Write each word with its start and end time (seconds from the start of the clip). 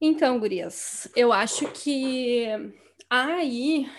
Então, 0.00 0.38
gurias, 0.38 1.08
eu 1.16 1.32
acho 1.32 1.70
que 1.72 2.46
aí 3.08 3.90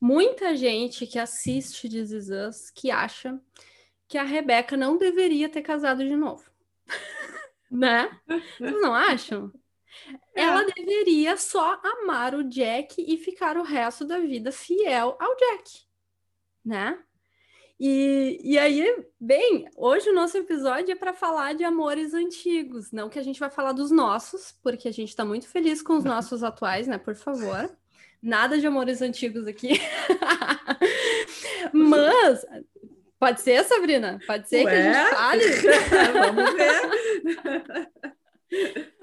muita 0.00 0.56
gente 0.56 1.06
que 1.06 1.18
assiste 1.18 1.88
This 1.88 2.10
Is 2.10 2.28
Us 2.28 2.70
que 2.70 2.90
acha 2.90 3.40
que 4.08 4.18
a 4.18 4.24
Rebeca 4.24 4.76
não 4.76 4.98
deveria 4.98 5.48
ter 5.48 5.62
casado 5.62 6.04
de 6.04 6.16
novo. 6.16 6.44
né? 7.70 8.10
Vocês 8.26 8.72
não 8.72 8.92
acham? 8.92 9.52
É. 10.34 10.42
Ela 10.42 10.64
deveria 10.64 11.36
só 11.36 11.80
amar 11.84 12.34
o 12.34 12.44
Jack 12.44 13.00
e 13.00 13.16
ficar 13.16 13.56
o 13.56 13.62
resto 13.62 14.04
da 14.04 14.18
vida 14.18 14.50
fiel 14.50 15.16
ao 15.20 15.36
Jack, 15.36 15.82
né? 16.64 17.02
E, 17.84 18.38
e 18.44 18.56
aí, 18.60 19.04
bem, 19.18 19.68
hoje 19.76 20.08
o 20.08 20.14
nosso 20.14 20.38
episódio 20.38 20.92
é 20.92 20.94
para 20.94 21.12
falar 21.12 21.52
de 21.52 21.64
amores 21.64 22.14
antigos, 22.14 22.92
não 22.92 23.08
que 23.08 23.18
a 23.18 23.24
gente 23.24 23.40
vai 23.40 23.50
falar 23.50 23.72
dos 23.72 23.90
nossos, 23.90 24.56
porque 24.62 24.86
a 24.86 24.92
gente 24.92 25.08
está 25.08 25.24
muito 25.24 25.48
feliz 25.48 25.82
com 25.82 25.94
os 25.96 26.04
nossos 26.06 26.44
atuais, 26.44 26.86
né? 26.86 26.96
Por 26.96 27.16
favor. 27.16 27.76
Nada 28.22 28.56
de 28.56 28.68
amores 28.68 29.02
antigos 29.02 29.48
aqui. 29.48 29.80
Mas 31.74 32.46
pode 33.18 33.40
ser, 33.40 33.64
Sabrina? 33.64 34.20
Pode 34.28 34.48
ser 34.48 34.64
Ué? 34.64 34.70
que 34.70 34.76
a 34.76 34.92
gente 34.92 35.14
fale? 35.16 35.42
Vamos 36.22 36.54
ver. 36.54 37.90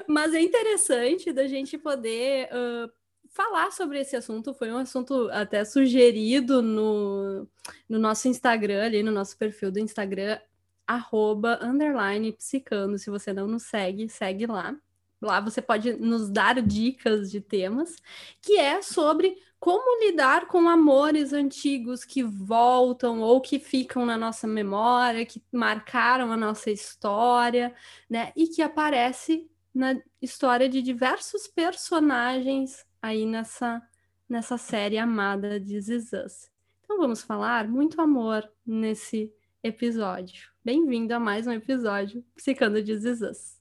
Mas 0.07 0.33
é 0.33 0.39
interessante 0.39 1.33
da 1.33 1.45
gente 1.47 1.77
poder 1.77 2.47
uh, 2.47 2.89
falar 3.29 3.71
sobre 3.71 3.99
esse 3.99 4.15
assunto. 4.15 4.53
Foi 4.53 4.71
um 4.71 4.77
assunto 4.77 5.29
até 5.31 5.63
sugerido 5.63 6.61
no, 6.61 7.47
no 7.87 7.99
nosso 7.99 8.27
Instagram, 8.27 8.85
ali 8.85 9.03
no 9.03 9.11
nosso 9.11 9.37
perfil 9.37 9.71
do 9.71 9.79
Instagram, 9.79 10.39
arroba, 10.85 11.59
underline, 11.61 12.31
psicando. 12.33 12.97
Se 12.97 13.09
você 13.09 13.31
não 13.31 13.47
nos 13.47 13.63
segue, 13.63 14.09
segue 14.09 14.45
lá. 14.45 14.75
Lá 15.21 15.41
você 15.41 15.61
pode 15.61 15.93
nos 15.93 16.29
dar 16.29 16.61
dicas 16.61 17.29
de 17.29 17.41
temas, 17.41 17.95
que 18.41 18.57
é 18.57 18.81
sobre 18.81 19.37
como 19.59 20.05
lidar 20.05 20.47
com 20.47 20.69
amores 20.69 21.33
antigos 21.33 22.05
que 22.05 22.23
voltam 22.23 23.19
ou 23.19 23.41
que 23.41 23.59
ficam 23.59 24.05
na 24.05 24.17
nossa 24.17 24.47
memória, 24.47 25.25
que 25.25 25.43
marcaram 25.51 26.31
a 26.31 26.37
nossa 26.37 26.71
história, 26.71 27.75
né? 28.09 28.31
E 28.35 28.47
que 28.47 28.61
aparece 28.61 29.49
na 29.73 30.01
história 30.21 30.69
de 30.69 30.81
diversos 30.81 31.47
personagens 31.47 32.85
aí 33.01 33.25
nessa, 33.25 33.81
nessa 34.27 34.57
série 34.57 34.97
amada 34.97 35.59
de 35.59 35.79
Zizãs. 35.79 36.51
Então 36.83 36.97
vamos 36.97 37.21
falar 37.21 37.67
muito 37.67 38.01
amor 38.01 38.49
nesse 38.65 39.31
episódio. 39.63 40.49
Bem-vindo 40.63 41.13
a 41.13 41.19
mais 41.19 41.47
um 41.47 41.51
episódio 41.51 42.23
Psicando 42.35 42.81
de 42.81 42.97
Zizãs. 42.97 43.59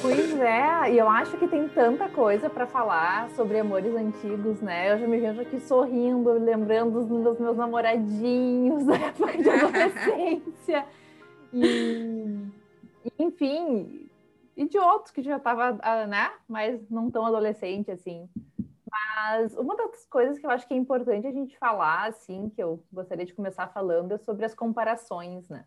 Pois 0.00 0.40
é, 0.40 0.92
e 0.92 0.98
eu 0.98 1.08
acho 1.08 1.36
que 1.36 1.46
tem 1.46 1.68
tanta 1.68 2.08
coisa 2.08 2.50
para 2.50 2.66
falar 2.66 3.30
sobre 3.30 3.60
amores 3.60 3.94
antigos, 3.94 4.60
né? 4.60 4.92
Eu 4.92 4.98
já 4.98 5.06
me 5.06 5.20
vejo 5.20 5.40
aqui 5.40 5.60
sorrindo, 5.60 6.32
lembrando 6.32 7.04
dos 7.04 7.38
meus 7.38 7.56
namoradinhos 7.56 8.84
da 8.84 8.96
época 8.96 9.38
de 9.38 9.48
adolescência. 9.48 10.84
E, 11.52 12.50
enfim, 13.18 14.08
e 14.56 14.68
de 14.68 14.78
outros 14.78 15.12
que 15.12 15.22
já 15.22 15.36
estava, 15.36 15.78
ah, 15.82 16.06
né? 16.06 16.32
Mas 16.48 16.88
não 16.88 17.10
tão 17.10 17.26
adolescente 17.26 17.90
assim. 17.90 18.28
Mas 18.90 19.56
uma 19.56 19.74
das 19.76 20.04
coisas 20.06 20.38
que 20.38 20.44
eu 20.44 20.50
acho 20.50 20.66
que 20.68 20.74
é 20.74 20.76
importante 20.76 21.26
a 21.26 21.32
gente 21.32 21.56
falar, 21.58 22.08
assim, 22.08 22.50
que 22.50 22.62
eu 22.62 22.82
gostaria 22.92 23.24
de 23.24 23.34
começar 23.34 23.68
falando, 23.68 24.12
é 24.12 24.18
sobre 24.18 24.44
as 24.44 24.54
comparações, 24.54 25.48
né? 25.48 25.64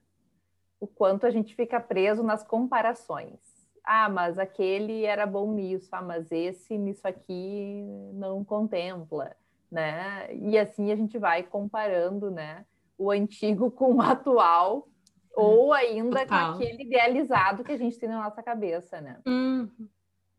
O 0.80 0.86
quanto 0.88 1.26
a 1.26 1.32
gente 1.32 1.56
fica 1.56 1.80
preso 1.80 2.22
nas 2.22 2.44
comparações. 2.44 3.40
Ah, 3.84 4.10
mas 4.10 4.38
aquele 4.38 5.06
era 5.06 5.26
bom 5.26 5.54
nisso, 5.54 5.90
ah, 5.92 6.02
mas 6.02 6.32
esse 6.32 6.78
nisso 6.78 7.08
aqui 7.08 7.84
não 8.14 8.44
contempla, 8.44 9.36
né? 9.72 10.34
E 10.34 10.58
assim 10.58 10.92
a 10.92 10.96
gente 10.96 11.18
vai 11.18 11.44
comparando, 11.44 12.30
né? 12.30 12.66
O 12.98 13.12
antigo 13.12 13.72
com 13.72 13.96
o 13.96 14.02
atual 14.02 14.88
ou 15.36 15.74
ainda 15.74 16.22
Total. 16.22 16.54
com 16.54 16.64
aquele 16.64 16.84
idealizado 16.84 17.64
que 17.64 17.72
a 17.72 17.78
gente 17.78 18.00
tem 18.00 18.10
na 18.10 18.24
nossa 18.24 18.42
cabeça, 18.42 19.02
né? 19.02 19.20
Uhum. 19.28 19.70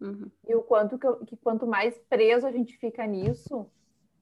Uhum. 0.01 0.31
E 0.47 0.55
o 0.55 0.63
quanto 0.63 0.99
que, 0.99 1.07
que, 1.27 1.37
quanto 1.37 1.67
mais 1.67 1.97
preso 2.09 2.47
a 2.47 2.53
gente 2.53 2.77
fica 2.79 3.07
nisso, 3.07 3.67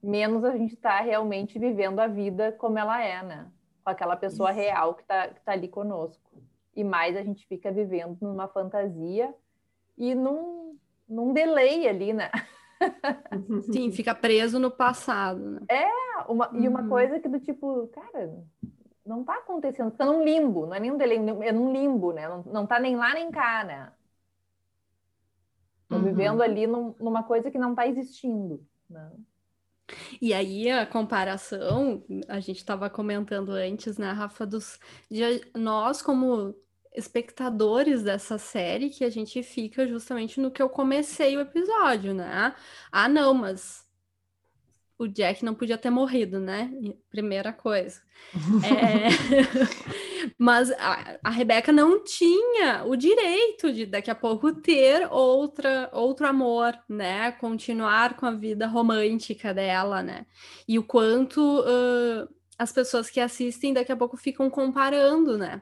menos 0.01 0.43
a 0.43 0.55
gente 0.55 0.73
está 0.73 0.99
realmente 1.01 1.57
vivendo 1.59 1.99
a 1.99 2.07
vida 2.07 2.51
como 2.53 2.77
ela 2.77 3.01
é, 3.01 3.23
né? 3.23 3.47
Com 3.83 3.89
aquela 3.89 4.15
pessoa 4.15 4.51
Isso. 4.51 4.59
real 4.59 4.93
que 4.93 5.01
está 5.01 5.29
tá 5.29 5.51
ali 5.51 5.67
conosco. 5.67 6.31
E 6.75 6.83
mais 6.83 7.15
a 7.15 7.23
gente 7.23 7.45
fica 7.47 7.71
vivendo 7.71 8.17
numa 8.21 8.47
fantasia 8.47 9.33
e 9.97 10.13
num, 10.13 10.77
num 11.07 11.33
delay 11.33 11.87
ali, 11.87 12.13
né? 12.13 12.29
Sim, 13.71 13.91
fica 13.91 14.13
preso 14.13 14.59
no 14.59 14.69
passado, 14.69 15.39
né? 15.51 15.61
É, 15.69 15.87
uma, 16.27 16.51
uhum. 16.51 16.61
e 16.61 16.67
uma 16.67 16.81
uhum. 16.81 16.89
coisa 16.89 17.19
que 17.19 17.29
do 17.29 17.39
tipo, 17.39 17.87
cara, 17.87 18.43
não 19.05 19.21
está 19.21 19.35
acontecendo, 19.35 19.91
fica 19.91 20.05
num 20.05 20.23
limbo, 20.23 20.65
não 20.65 20.75
é 20.75 20.79
nem 20.79 20.91
um 20.91 20.97
delay, 20.97 21.17
é 21.17 21.51
num 21.51 21.71
limbo, 21.71 22.11
né? 22.11 22.27
Não, 22.27 22.43
não 22.43 22.67
tá 22.67 22.79
nem 22.79 22.95
lá 22.95 23.13
nem 23.13 23.29
cá, 23.31 23.63
né? 23.63 23.91
Estou 25.83 25.99
uhum. 25.99 26.03
vivendo 26.05 26.41
ali 26.41 26.65
num, 26.65 26.95
numa 26.99 27.23
coisa 27.23 27.51
que 27.51 27.59
não 27.59 27.71
está 27.71 27.87
existindo, 27.87 28.65
né? 28.89 29.11
E 30.19 30.33
aí 30.33 30.71
a 30.71 30.85
comparação, 30.85 32.03
a 32.27 32.39
gente 32.39 32.57
estava 32.57 32.89
comentando 32.89 33.51
antes, 33.51 33.97
né, 33.99 34.11
Rafa, 34.11 34.45
dos 34.45 34.79
de 35.11 35.21
nós 35.53 36.01
como 36.01 36.55
espectadores 36.95 38.01
dessa 38.01 38.37
série, 38.39 38.89
que 38.89 39.03
a 39.03 39.09
gente 39.09 39.43
fica 39.43 39.85
justamente 39.87 40.39
no 40.39 40.49
que 40.49 40.61
eu 40.61 40.69
comecei 40.69 41.37
o 41.37 41.41
episódio, 41.41 42.13
né? 42.15 42.55
Ah, 42.91 43.07
não, 43.07 43.33
mas 43.33 43.84
o 44.97 45.07
Jack 45.07 45.43
não 45.43 45.53
podia 45.53 45.77
ter 45.77 45.89
morrido, 45.89 46.39
né? 46.39 46.71
Primeira 47.09 47.51
coisa. 47.51 48.01
É... 48.65 49.85
Mas 50.39 50.71
a, 50.71 51.19
a 51.23 51.29
Rebeca 51.29 51.71
não 51.71 52.03
tinha 52.03 52.83
o 52.85 52.95
direito 52.95 53.71
de 53.71 53.85
daqui 53.85 54.09
a 54.09 54.15
pouco 54.15 54.53
ter 54.53 55.07
outra, 55.11 55.87
outro 55.93 56.25
amor, 56.25 56.73
né? 56.89 57.31
Continuar 57.33 58.15
com 58.15 58.25
a 58.25 58.31
vida 58.31 58.65
romântica 58.65 59.53
dela, 59.53 60.01
né? 60.01 60.25
E 60.67 60.79
o 60.79 60.83
quanto 60.83 61.59
uh, 61.59 62.27
as 62.57 62.71
pessoas 62.71 63.09
que 63.09 63.19
assistem 63.19 63.73
daqui 63.73 63.91
a 63.91 63.97
pouco 63.97 64.17
ficam 64.17 64.49
comparando, 64.49 65.37
né? 65.37 65.61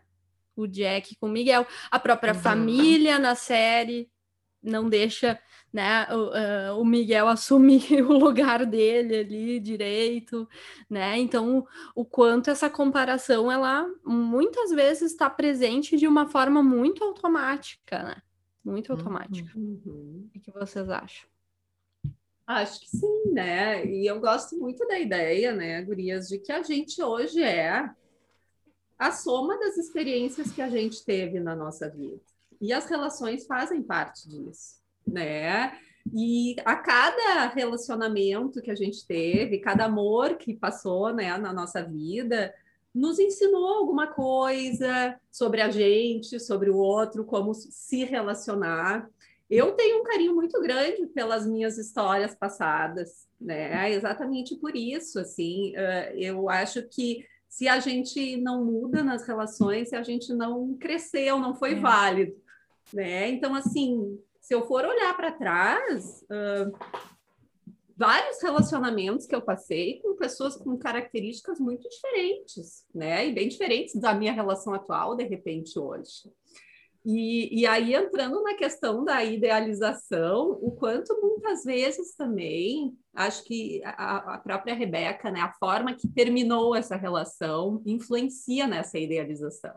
O 0.56 0.66
Jack 0.68 1.16
com 1.18 1.28
o 1.28 1.32
Miguel, 1.32 1.68
a 1.92 2.00
própria 2.00 2.34
uhum. 2.34 2.40
família 2.40 3.20
na 3.20 3.36
série 3.36 4.10
não 4.64 4.88
deixa 4.90 5.40
né, 5.72 6.08
o, 6.12 6.76
uh, 6.76 6.80
o, 6.80 6.86
Miguel 6.86 7.28
assumir 7.28 7.84
o 8.06 8.14
lugar 8.14 8.66
dele 8.66 9.18
ali 9.18 9.60
direito, 9.60 10.48
né? 10.88 11.18
Então, 11.18 11.66
o 11.96 12.06
quanto 12.06 12.52
essa 12.52 12.70
comparação 12.70 13.52
ela 13.52 13.88
muitas 14.06 14.70
vezes 14.70 15.12
está 15.12 15.30
presente 15.30 15.98
de 15.98 16.08
uma 16.08 16.28
forma 16.28 16.62
muito 16.62 17.04
automática, 17.04 18.04
né? 18.04 18.22
Muito 18.64 18.92
automática. 18.92 19.52
Uhum. 19.58 20.30
O 20.34 20.40
que 20.40 20.52
vocês 20.52 20.88
acham? 20.90 21.28
Acho 22.46 22.82
que 22.82 22.90
sim, 22.90 23.32
né? 23.32 23.86
E 23.86 24.06
eu 24.06 24.20
gosto 24.20 24.58
muito 24.58 24.86
da 24.88 25.00
ideia, 25.00 25.54
né, 25.54 25.82
Gurias, 25.82 26.28
de 26.28 26.38
que 26.38 26.52
a 26.52 26.62
gente 26.62 27.02
hoje 27.02 27.42
é 27.42 27.90
a 29.00 29.12
soma 29.12 29.58
das 29.58 29.78
experiências 29.78 30.52
que 30.52 30.62
a 30.62 30.70
gente 30.70 31.04
teve 31.04 31.40
na 31.40 31.56
nossa 31.56 31.90
vida. 31.90 32.22
E 32.64 32.74
as 32.74 32.90
relações 32.90 33.46
fazem 33.46 33.84
parte 33.84 34.28
disso 34.28 34.84
né? 35.06 35.78
E 36.14 36.56
a 36.66 36.76
cada 36.76 37.48
relacionamento 37.48 38.62
que 38.62 38.72
a 38.72 38.76
gente 38.76 39.06
teve, 39.06 39.60
cada 39.60 39.86
amor 39.86 40.36
que 40.36 40.54
passou 40.54 41.14
né, 41.14 41.38
na 41.38 41.54
nossa 41.54 41.82
vida, 41.82 42.54
nos 42.94 43.20
ensinou 43.20 43.68
alguma 43.68 44.08
coisa 44.08 45.18
sobre 45.32 45.62
a 45.62 45.70
gente, 45.70 46.40
sobre 46.40 46.70
o 46.70 46.78
outro, 46.78 47.24
como 47.24 47.54
se 47.54 48.04
relacionar. 48.04 49.10
Eu 49.50 49.72
tenho 49.74 50.02
um 50.02 50.04
carinho 50.04 50.36
muito 50.36 50.60
grande 50.62 51.08
pelas 51.08 51.48
minhas 51.48 51.78
histórias 51.78 52.36
passadas, 52.36 53.28
né? 53.40 53.92
Exatamente 53.92 54.56
por 54.56 54.76
isso, 54.76 55.20
assim, 55.20 55.74
eu 56.16 56.50
acho 56.50 56.84
que 56.84 57.26
se 57.48 57.68
a 57.68 57.80
gente 57.80 58.36
não 58.38 58.66
muda 58.66 59.04
nas 59.04 59.26
relações, 59.28 59.90
se 59.90 59.96
a 59.96 60.04
gente 60.04 60.34
não 60.34 60.76
cresceu, 60.76 61.40
não 61.40 61.56
foi 61.56 61.74
é. 61.74 61.80
válido, 61.80 62.36
né? 62.94 63.30
Então, 63.30 63.56
assim, 63.56 64.20
se 64.40 64.54
eu 64.54 64.68
for 64.68 64.86
olhar 64.86 65.18
para 65.18 65.32
trás, 65.32 66.24
uh, 66.24 66.72
vários 67.98 68.42
relacionamentos 68.42 69.26
que 69.26 69.36
eu 69.36 69.42
passei 69.42 70.00
com 70.02 70.16
pessoas 70.16 70.56
com 70.56 70.78
características 70.78 71.60
muito 71.60 71.90
diferentes, 71.90 72.86
né? 72.94 73.28
E 73.28 73.34
bem 73.34 73.48
diferentes 73.48 73.96
da 73.96 74.14
minha 74.14 74.32
relação 74.32 74.74
atual, 74.74 75.16
de 75.16 75.24
repente, 75.24 75.80
hoje. 75.80 76.32
E, 77.06 77.62
e 77.62 77.66
aí, 77.66 77.94
entrando 77.94 78.42
na 78.42 78.54
questão 78.54 79.04
da 79.04 79.24
idealização, 79.24 80.52
o 80.62 80.72
quanto 80.72 81.20
muitas 81.22 81.64
vezes 81.66 82.16
também, 82.16 82.98
acho 83.14 83.44
que 83.44 83.82
a, 83.84 84.36
a 84.36 84.38
própria 84.38 84.74
Rebeca, 84.74 85.30
né, 85.30 85.42
a 85.42 85.52
forma 85.54 85.94
que 85.94 86.08
terminou 86.08 86.74
essa 86.74 86.96
relação 86.96 87.82
influencia 87.86 88.68
nessa 88.68 88.98
idealização. 88.98 89.76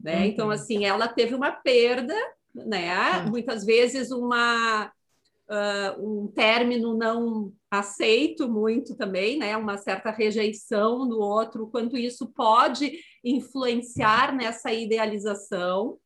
Né? 0.00 0.18
Uhum. 0.18 0.24
Então, 0.24 0.50
assim, 0.50 0.84
ela 0.84 1.06
teve 1.06 1.34
uma 1.34 1.52
perda, 1.52 2.14
né? 2.54 3.22
Muitas 3.28 3.64
vezes 3.64 4.10
uma 4.10 4.86
uh, 4.86 6.00
um 6.00 6.28
término 6.28 6.96
não 6.96 7.52
aceito 7.70 8.48
muito 8.48 8.96
também, 8.96 9.38
né? 9.38 9.56
Uma 9.56 9.76
certa 9.76 10.10
rejeição 10.10 11.08
do 11.08 11.20
outro, 11.20 11.68
quanto 11.68 11.96
isso 11.96 12.32
pode 12.34 12.98
influenciar 13.24 14.34
nessa 14.34 14.72
idealização 14.72 15.98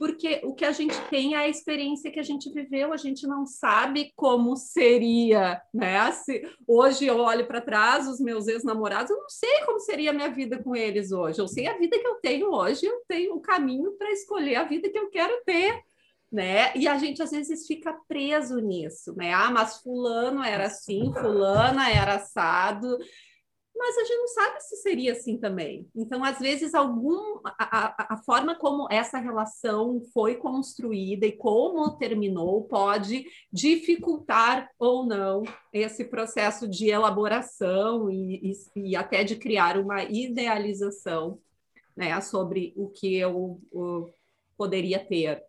porque 0.00 0.40
o 0.44 0.54
que 0.54 0.64
a 0.64 0.72
gente 0.72 0.98
tem 1.10 1.34
é 1.34 1.40
a 1.40 1.48
experiência 1.48 2.10
que 2.10 2.18
a 2.18 2.22
gente 2.22 2.50
viveu, 2.50 2.90
a 2.90 2.96
gente 2.96 3.26
não 3.26 3.44
sabe 3.44 4.10
como 4.16 4.56
seria, 4.56 5.60
né? 5.74 6.10
Se 6.12 6.42
hoje 6.66 7.04
eu 7.04 7.18
olho 7.18 7.46
para 7.46 7.60
trás, 7.60 8.08
os 8.08 8.18
meus 8.18 8.48
ex-namorados, 8.48 9.10
eu 9.10 9.18
não 9.18 9.28
sei 9.28 9.60
como 9.66 9.78
seria 9.78 10.08
a 10.08 10.14
minha 10.14 10.30
vida 10.30 10.58
com 10.62 10.74
eles 10.74 11.12
hoje. 11.12 11.38
Eu 11.38 11.46
sei 11.46 11.66
a 11.66 11.76
vida 11.76 11.98
que 11.98 12.06
eu 12.06 12.14
tenho 12.14 12.50
hoje, 12.50 12.86
eu 12.86 13.02
tenho 13.06 13.34
o 13.34 13.42
caminho 13.42 13.92
para 13.98 14.10
escolher 14.10 14.56
a 14.56 14.64
vida 14.64 14.88
que 14.88 14.98
eu 14.98 15.10
quero 15.10 15.38
ter. 15.44 15.84
Né? 16.30 16.72
E 16.76 16.86
a 16.86 16.96
gente 16.96 17.20
às 17.20 17.32
vezes 17.32 17.66
fica 17.66 17.92
preso 18.06 18.60
nisso, 18.60 19.12
né? 19.16 19.32
Ah, 19.32 19.50
mas 19.50 19.78
fulano 19.82 20.44
era 20.44 20.66
assim, 20.66 21.12
fulana 21.12 21.90
era 21.90 22.14
assado 22.14 22.96
mas 23.80 23.96
a 23.96 24.04
gente 24.04 24.18
não 24.18 24.28
sabe 24.28 24.60
se 24.60 24.76
seria 24.76 25.12
assim 25.12 25.38
também. 25.38 25.88
Então, 25.96 26.22
às 26.22 26.38
vezes, 26.38 26.74
algum 26.74 27.40
a, 27.58 28.14
a, 28.14 28.16
forma 28.18 28.54
como 28.54 28.86
essa 28.90 29.18
relação 29.18 30.02
foi 30.12 30.36
construída 30.36 31.24
e 31.24 31.32
como 31.32 31.96
terminou 31.96 32.64
pode 32.64 33.24
dificultar 33.50 34.68
ou 34.78 35.06
não 35.06 35.42
esse 35.72 36.04
processo 36.04 36.68
de 36.68 36.90
elaboração 36.90 38.10
e, 38.10 38.52
e, 38.76 38.90
e 38.90 38.96
até 38.96 39.24
de 39.24 39.36
criar 39.36 39.78
uma 39.78 40.04
idealização 40.04 41.40
né, 41.96 42.20
sobre 42.20 42.74
o 42.76 42.90
que 42.90 43.16
eu, 43.16 43.62
eu 43.72 44.12
poderia 44.58 44.98
ter. 44.98 45.42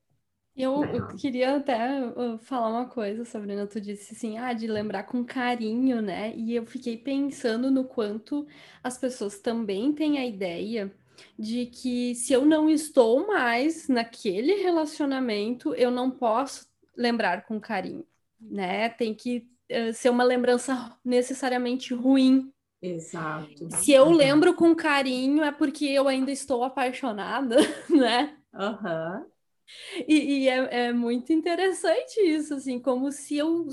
Eu, 0.55 0.83
eu, 0.83 1.07
queria 1.15 1.55
até 1.55 2.05
uh, 2.05 2.37
falar 2.39 2.67
uma 2.69 2.85
coisa, 2.85 3.23
Sabrina. 3.23 3.65
Tu 3.65 3.79
disse 3.79 4.13
assim, 4.13 4.37
ah, 4.37 4.51
de 4.53 4.67
lembrar 4.67 5.03
com 5.03 5.23
carinho, 5.23 6.01
né? 6.01 6.33
E 6.35 6.53
eu 6.53 6.65
fiquei 6.65 6.97
pensando 6.97 7.71
no 7.71 7.85
quanto 7.85 8.45
as 8.83 8.97
pessoas 8.97 9.39
também 9.39 9.93
têm 9.93 10.19
a 10.19 10.25
ideia 10.25 10.91
de 11.37 11.67
que 11.67 12.13
se 12.15 12.33
eu 12.33 12.45
não 12.45 12.69
estou 12.69 13.25
mais 13.27 13.87
naquele 13.87 14.55
relacionamento, 14.55 15.73
eu 15.75 15.89
não 15.89 16.11
posso 16.11 16.67
lembrar 16.97 17.45
com 17.45 17.59
carinho, 17.59 18.05
né? 18.39 18.89
Tem 18.89 19.13
que 19.13 19.47
uh, 19.71 19.93
ser 19.93 20.09
uma 20.09 20.23
lembrança 20.23 20.97
necessariamente 21.03 21.93
ruim. 21.93 22.51
Exato. 22.81 23.69
Se 23.71 23.91
eu 23.93 24.11
lembro 24.11 24.53
com 24.53 24.75
carinho, 24.75 25.43
é 25.43 25.51
porque 25.51 25.85
eu 25.85 26.09
ainda 26.09 26.31
estou 26.31 26.63
apaixonada, 26.63 27.55
né? 27.89 28.37
Aham. 28.53 29.23
Uhum. 29.23 29.31
E, 30.07 30.43
e 30.43 30.49
é, 30.49 30.87
é, 30.87 30.93
muito 30.93 31.33
interessante 31.33 32.19
isso, 32.19 32.53
assim, 32.53 32.79
como 32.79 33.11
se 33.11 33.37
eu 33.37 33.67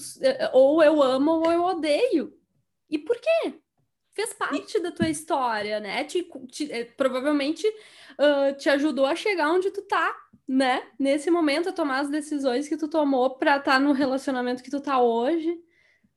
ou 0.53 0.83
eu 0.83 1.03
amo 1.03 1.33
ou 1.33 1.53
eu 1.53 1.63
odeio. 1.63 2.33
E 2.91 2.99
por 2.99 3.17
quê? 3.17 3.55
Fez 4.13 4.33
parte 4.33 4.79
e... 4.79 4.81
da 4.81 4.91
tua 4.91 5.09
história, 5.09 5.79
né? 5.81 6.05
Te, 6.05 6.29
te 6.49 6.71
é, 6.73 6.85
provavelmente 6.85 7.67
uh, 7.67 8.57
te 8.57 8.69
ajudou 8.69 9.07
a 9.07 9.15
chegar 9.15 9.53
onde 9.53 9.71
tu 9.71 9.83
tá, 9.83 10.17
né? 10.47 10.83
Nesse 10.99 11.31
momento, 11.31 11.69
a 11.69 11.73
tomar 11.73 12.01
as 12.01 12.09
decisões 12.09 12.69
que 12.69 12.77
tu 12.77 12.89
tomou 12.89 13.37
para 13.39 13.59
estar 13.59 13.75
tá 13.75 13.81
no 13.81 13.93
relacionamento 13.93 14.63
que 14.63 14.71
tu 14.71 14.81
tá 14.81 15.01
hoje, 15.01 15.57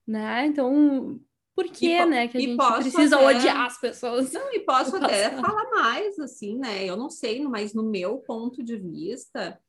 né? 0.08 0.46
Então, 0.48 1.20
por 1.54 1.66
que, 1.66 2.06
né, 2.06 2.28
que 2.28 2.38
a 2.38 2.42
gente 2.42 2.58
precisa 2.58 3.18
até... 3.18 3.26
odiar 3.26 3.66
as 3.66 3.80
pessoas? 3.80 4.32
Não, 4.32 4.54
e 4.54 4.60
posso 4.60 4.96
até 4.98 5.30
falar 5.30 5.70
mais, 5.70 6.18
assim, 6.20 6.58
né? 6.58 6.86
Eu 6.86 6.96
não 6.96 7.10
sei, 7.10 7.44
mas 7.44 7.74
no 7.74 7.84
meu 7.84 8.18
ponto 8.20 8.64
de 8.64 8.78
vista, 8.78 9.60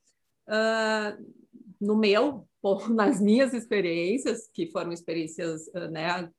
uh, 0.49 1.25
no 1.81 1.97
meu, 1.97 2.47
nas 2.91 3.21
minhas 3.21 3.53
experiências, 3.53 4.49
que 4.53 4.71
foram 4.71 4.93
experiências 4.93 5.67
uh, 5.69 5.91
né, 5.91 6.31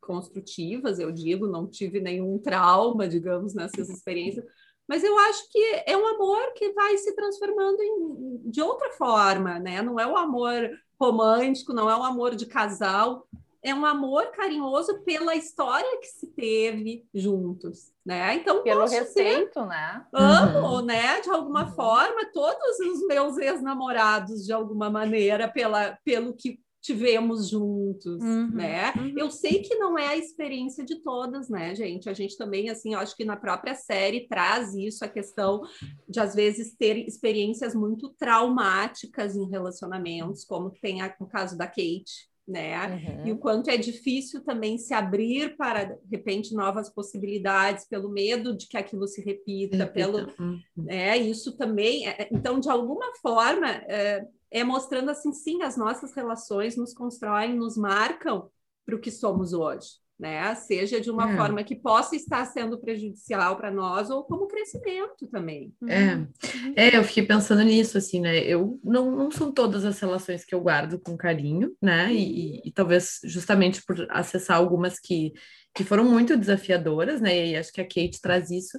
construtivas, 0.00 0.98
eu 0.98 1.12
digo, 1.12 1.46
não 1.46 1.66
tive 1.66 2.00
nenhum 2.00 2.38
trauma, 2.38 3.06
digamos, 3.06 3.54
nessas 3.54 3.88
experiências, 3.88 4.44
mas 4.88 5.04
eu 5.04 5.16
acho 5.16 5.48
que 5.52 5.82
é 5.86 5.96
um 5.96 6.04
amor 6.04 6.52
que 6.54 6.72
vai 6.72 6.96
se 6.98 7.14
transformando 7.14 7.80
em, 7.80 8.50
de 8.50 8.60
outra 8.60 8.90
forma, 8.94 9.56
né? 9.60 9.80
Não 9.82 10.00
é 10.00 10.06
o 10.06 10.16
amor 10.16 10.68
romântico, 11.00 11.72
não 11.72 11.88
é 11.88 11.96
o 11.96 12.02
amor 12.02 12.34
de 12.34 12.44
casal, 12.44 13.24
é 13.62 13.74
um 13.74 13.84
amor 13.84 14.30
carinhoso 14.30 15.00
pela 15.02 15.34
história 15.34 15.98
que 16.00 16.06
se 16.06 16.26
teve 16.28 17.06
juntos, 17.14 17.92
né? 18.04 18.34
Então 18.36 18.62
pelo 18.62 18.86
respeito, 18.86 19.60
ser... 19.60 19.66
né? 19.66 20.06
Amo, 20.12 20.76
uhum. 20.76 20.82
né? 20.82 21.20
De 21.20 21.30
alguma 21.30 21.66
uhum. 21.66 21.74
forma 21.74 22.30
todos 22.32 22.78
os 22.80 23.06
meus 23.06 23.36
ex-namorados 23.38 24.44
de 24.44 24.52
alguma 24.52 24.88
maneira 24.90 25.48
pela 25.48 25.98
pelo 26.04 26.34
que 26.34 26.58
tivemos 26.82 27.50
juntos, 27.50 28.22
uhum. 28.22 28.50
né? 28.52 28.92
Uhum. 28.96 29.14
Eu 29.16 29.30
sei 29.30 29.60
que 29.60 29.74
não 29.74 29.98
é 29.98 30.08
a 30.08 30.16
experiência 30.16 30.84
de 30.84 30.96
todas, 31.02 31.48
né, 31.48 31.74
gente? 31.74 32.08
A 32.08 32.14
gente 32.14 32.36
também, 32.38 32.70
assim, 32.70 32.94
eu 32.94 33.00
acho 33.00 33.14
que 33.14 33.24
na 33.24 33.36
própria 33.36 33.74
série 33.74 34.26
traz 34.26 34.74
isso, 34.74 35.04
a 35.04 35.08
questão 35.08 35.60
de, 36.08 36.18
às 36.18 36.34
vezes, 36.34 36.74
ter 36.74 36.96
experiências 37.06 37.74
muito 37.74 38.08
traumáticas 38.18 39.36
em 39.36 39.48
relacionamentos, 39.50 40.44
como 40.44 40.70
tem 40.70 41.02
a, 41.02 41.14
o 41.20 41.26
caso 41.26 41.56
da 41.56 41.66
Kate, 41.66 42.29
né? 42.50 42.86
Uhum. 42.86 43.26
E 43.26 43.32
o 43.32 43.38
quanto 43.38 43.70
é 43.70 43.76
difícil 43.76 44.42
também 44.42 44.76
se 44.76 44.92
abrir 44.92 45.56
para, 45.56 45.84
de 45.84 45.98
repente, 46.10 46.54
novas 46.54 46.90
possibilidades, 46.90 47.86
pelo 47.86 48.10
medo 48.10 48.56
de 48.56 48.66
que 48.66 48.76
aquilo 48.76 49.06
se 49.06 49.22
repita, 49.22 49.86
pelo, 49.86 50.26
uhum. 50.38 50.60
né? 50.76 51.16
Isso 51.16 51.56
também, 51.56 52.08
é, 52.08 52.22
é, 52.22 52.28
então, 52.32 52.58
de 52.58 52.68
alguma 52.68 53.14
forma, 53.22 53.68
é, 53.68 54.26
é 54.50 54.64
mostrando 54.64 55.10
assim, 55.10 55.32
sim, 55.32 55.62
as 55.62 55.76
nossas 55.76 56.12
relações 56.14 56.76
nos 56.76 56.92
constroem, 56.92 57.54
nos 57.54 57.76
marcam 57.76 58.50
para 58.84 58.96
o 58.96 59.00
que 59.00 59.10
somos 59.10 59.52
hoje 59.52 60.00
né? 60.20 60.54
Seja 60.54 61.00
de 61.00 61.10
uma 61.10 61.32
é. 61.32 61.36
forma 61.36 61.64
que 61.64 61.74
possa 61.74 62.14
estar 62.14 62.44
sendo 62.44 62.78
prejudicial 62.78 63.56
para 63.56 63.70
nós 63.70 64.10
ou 64.10 64.22
como 64.22 64.46
crescimento 64.46 65.26
também. 65.32 65.72
É. 65.88 66.14
Uhum. 66.14 66.28
é, 66.76 66.96
eu 66.96 67.02
fiquei 67.02 67.24
pensando 67.24 67.62
nisso, 67.62 67.96
assim, 67.96 68.20
né? 68.20 68.38
Eu 68.40 68.78
não, 68.84 69.10
não 69.10 69.30
são 69.30 69.50
todas 69.50 69.84
as 69.84 69.98
relações 69.98 70.44
que 70.44 70.54
eu 70.54 70.60
guardo 70.60 71.00
com 71.00 71.16
carinho, 71.16 71.74
né? 71.80 72.12
E, 72.12 72.58
e, 72.58 72.68
e 72.68 72.72
talvez 72.72 73.18
justamente 73.24 73.82
por 73.82 74.06
acessar 74.10 74.58
algumas 74.58 75.00
que, 75.00 75.32
que 75.74 75.82
foram 75.82 76.04
muito 76.04 76.36
desafiadoras, 76.36 77.20
né? 77.20 77.48
E 77.48 77.56
acho 77.56 77.72
que 77.72 77.80
a 77.80 77.84
Kate 77.84 78.20
traz 78.20 78.50
isso. 78.50 78.78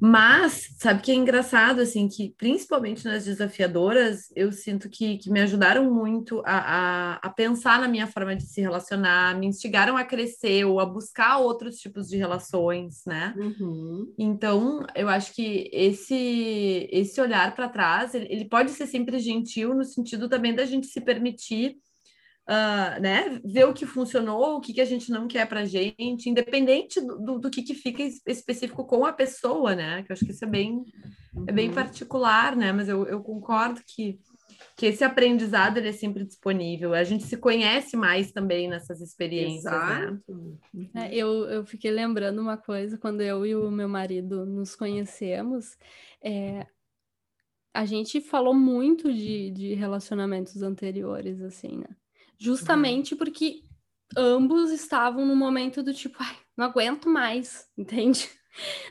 Mas, 0.00 0.74
sabe 0.76 1.02
que 1.02 1.10
é 1.10 1.14
engraçado, 1.14 1.80
assim, 1.80 2.06
que 2.06 2.34
principalmente 2.36 3.04
nas 3.04 3.24
desafiadoras, 3.24 4.30
eu 4.36 4.52
sinto 4.52 4.88
que, 4.90 5.16
que 5.16 5.30
me 5.30 5.40
ajudaram 5.40 5.90
muito 5.90 6.42
a, 6.44 6.58
a, 6.58 7.14
a, 7.14 7.30
pensar 7.30 7.80
na 7.80 7.88
minha 7.88 8.06
forma 8.06 8.36
de 8.36 8.44
se 8.44 8.60
relacionar, 8.60 9.38
me 9.38 9.46
instigaram 9.46 9.96
a 9.96 10.04
crescer 10.04 10.64
ou 10.64 10.80
a 10.80 10.86
buscar 10.86 11.38
outros 11.38 11.76
tipos 11.76 12.08
de 12.08 12.16
relações, 12.16 13.02
né? 13.06 13.34
Uhum. 13.36 14.12
Então, 14.18 14.86
eu 14.94 15.08
acho 15.08 15.32
que 15.34 15.70
esse, 15.72 16.88
esse 16.92 17.20
olhar 17.20 17.54
para 17.54 17.68
trás, 17.68 18.14
ele, 18.14 18.26
ele 18.28 18.44
pode 18.44 18.72
ser 18.72 18.86
sempre 18.86 19.18
gentil, 19.18 19.74
no 19.74 19.84
sentido 19.84 20.28
também 20.28 20.54
da 20.54 20.66
gente 20.66 20.86
se 20.86 21.00
permitir 21.00 21.76
uh, 22.48 23.00
né, 23.00 23.40
ver 23.44 23.66
o 23.66 23.74
que 23.74 23.84
funcionou, 23.84 24.56
o 24.56 24.60
que, 24.60 24.72
que 24.72 24.80
a 24.80 24.84
gente 24.84 25.10
não 25.10 25.26
quer 25.26 25.46
para 25.46 25.64
gente, 25.64 26.30
independente 26.30 27.00
do, 27.00 27.18
do, 27.18 27.38
do, 27.40 27.50
que, 27.50 27.62
que 27.62 27.74
fica 27.74 28.02
específico 28.26 28.84
com 28.84 29.04
a 29.04 29.12
pessoa, 29.12 29.74
né? 29.74 30.02
Que 30.02 30.12
eu 30.12 30.14
acho 30.14 30.24
que 30.24 30.30
isso 30.30 30.44
é 30.44 30.48
bem, 30.48 30.84
é 31.46 31.52
bem 31.52 31.68
uhum. 31.68 31.74
particular, 31.74 32.56
né? 32.56 32.72
Mas 32.72 32.88
eu, 32.88 33.06
eu 33.06 33.20
concordo 33.20 33.80
que, 33.86 34.18
que 34.76 34.86
esse 34.86 35.02
aprendizado 35.02 35.78
ele 35.78 35.88
é 35.88 35.92
sempre 35.92 36.24
disponível. 36.24 36.94
A 36.94 37.04
gente 37.04 37.24
se 37.24 37.36
conhece 37.36 37.96
mais 37.96 38.30
também 38.30 38.68
nessas 38.68 39.00
experiências, 39.00 39.72
né? 39.72 40.18
Uhum. 40.28 40.58
É, 40.94 41.14
eu, 41.14 41.44
eu 41.46 41.66
fiquei 41.66 41.90
lembrando 41.90 42.40
uma 42.40 42.56
coisa, 42.56 42.96
quando 42.96 43.20
eu 43.20 43.44
e 43.44 43.56
o 43.56 43.70
meu 43.70 43.88
marido 43.88 44.46
nos 44.46 44.76
conhecemos, 44.76 45.76
é, 46.22 46.66
a 47.74 47.84
gente 47.84 48.22
falou 48.22 48.54
muito 48.54 49.12
de, 49.12 49.50
de 49.50 49.74
relacionamentos 49.74 50.62
anteriores, 50.62 51.42
assim, 51.42 51.76
né? 51.76 51.88
Justamente 52.38 53.12
uhum. 53.12 53.18
porque 53.18 53.62
ambos 54.16 54.70
estavam 54.70 55.24
no 55.24 55.34
momento 55.34 55.82
do 55.82 55.92
tipo, 55.92 56.16
ai, 56.20 56.36
não 56.56 56.66
aguento 56.66 57.08
mais, 57.08 57.68
entende? 57.76 58.28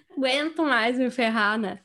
Não 0.09 0.17
aguento 0.17 0.63
mais 0.63 0.97
me 0.97 1.09
ferrar, 1.09 1.57
né? 1.57 1.81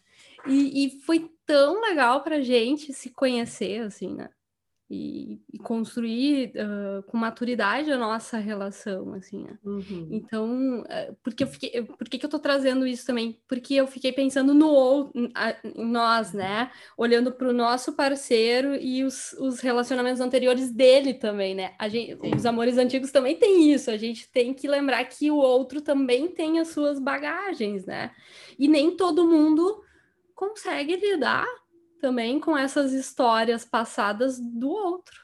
E, 0.47 0.87
e 0.87 1.01
foi 1.03 1.31
tão 1.47 1.81
legal 1.81 2.23
pra 2.23 2.41
gente 2.41 2.93
se 2.93 3.11
conhecer, 3.11 3.83
assim, 3.83 4.15
né? 4.15 4.31
E, 4.91 5.41
e 5.53 5.59
construir 5.59 6.53
uh, 6.57 7.03
com 7.05 7.17
maturidade 7.17 7.93
a 7.93 7.97
nossa 7.97 8.39
relação, 8.39 9.15
assim, 9.15 9.45
né? 9.45 9.57
Uhum. 9.65 10.09
Então, 10.11 10.81
uh, 10.81 11.17
porque 11.23 11.45
eu 11.45 11.47
fiquei, 11.47 11.83
por 11.83 12.09
que, 12.09 12.19
que 12.19 12.27
eu 12.27 12.31
tô 12.31 12.41
trazendo 12.41 12.85
isso 12.85 13.07
também? 13.07 13.41
Porque 13.47 13.75
eu 13.75 13.87
fiquei 13.87 14.11
pensando 14.11 14.53
no 14.53 15.13
em 15.15 15.87
nós, 15.87 16.33
né? 16.33 16.73
Olhando 16.97 17.31
para 17.31 17.49
o 17.49 17.53
nosso 17.53 17.93
parceiro 17.93 18.75
e 18.75 19.05
os, 19.05 19.33
os 19.35 19.61
relacionamentos 19.61 20.21
anteriores 20.21 20.73
dele 20.73 21.15
também, 21.15 21.55
né? 21.55 21.73
A 21.79 21.89
gente, 21.89 22.19
os 22.35 22.45
amores 22.45 22.77
antigos 22.77 23.13
também 23.13 23.37
tem 23.37 23.73
isso, 23.73 23.93
a 23.93 23.97
gente 23.97 24.29
tem 24.33 24.53
que 24.53 24.67
lembrar 24.67 25.05
que 25.05 25.31
o 25.31 25.37
outro 25.37 25.81
também 25.81 26.27
tem 26.27 26.59
as 26.59 26.69
suas 26.69 26.99
bagagens, 26.99 27.87
né? 27.87 28.11
E 28.59 28.67
nem 28.67 28.91
todo 28.97 29.29
mundo 29.29 29.85
consegue 30.35 30.97
lidar 30.97 31.47
também 32.01 32.41
com 32.41 32.57
essas 32.57 32.93
histórias 32.93 33.65
passadas 33.65 34.41
do 34.41 34.71
outro, 34.71 35.21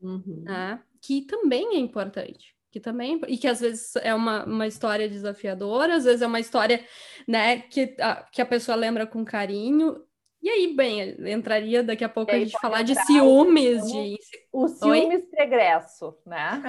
uhum. 0.00 0.44
né? 0.44 0.82
Que 1.02 1.22
também 1.22 1.76
é 1.76 1.78
importante. 1.78 2.54
Que 2.70 2.78
também, 2.78 3.20
e 3.26 3.36
que 3.36 3.48
às 3.48 3.60
vezes 3.60 3.96
é 3.96 4.14
uma, 4.14 4.44
uma 4.44 4.66
história 4.66 5.08
desafiadora, 5.08 5.96
às 5.96 6.04
vezes 6.04 6.22
é 6.22 6.26
uma 6.26 6.38
história 6.38 6.84
né, 7.26 7.62
que, 7.62 7.96
a, 7.98 8.22
que 8.30 8.40
a 8.40 8.46
pessoa 8.46 8.76
lembra 8.76 9.08
com 9.08 9.24
carinho, 9.24 10.00
e 10.42 10.48
aí, 10.48 10.74
bem, 10.74 11.16
entraria 11.30 11.82
daqui 11.82 12.02
a 12.02 12.08
pouco 12.08 12.32
a 12.32 12.38
gente 12.38 12.58
falar 12.58 12.80
de 12.80 12.94
ciúmes, 13.04 13.86
de... 13.92 14.16
O 14.50 14.68
ciúmes 14.68 15.22
pregresso, 15.30 16.16
né? 16.24 16.62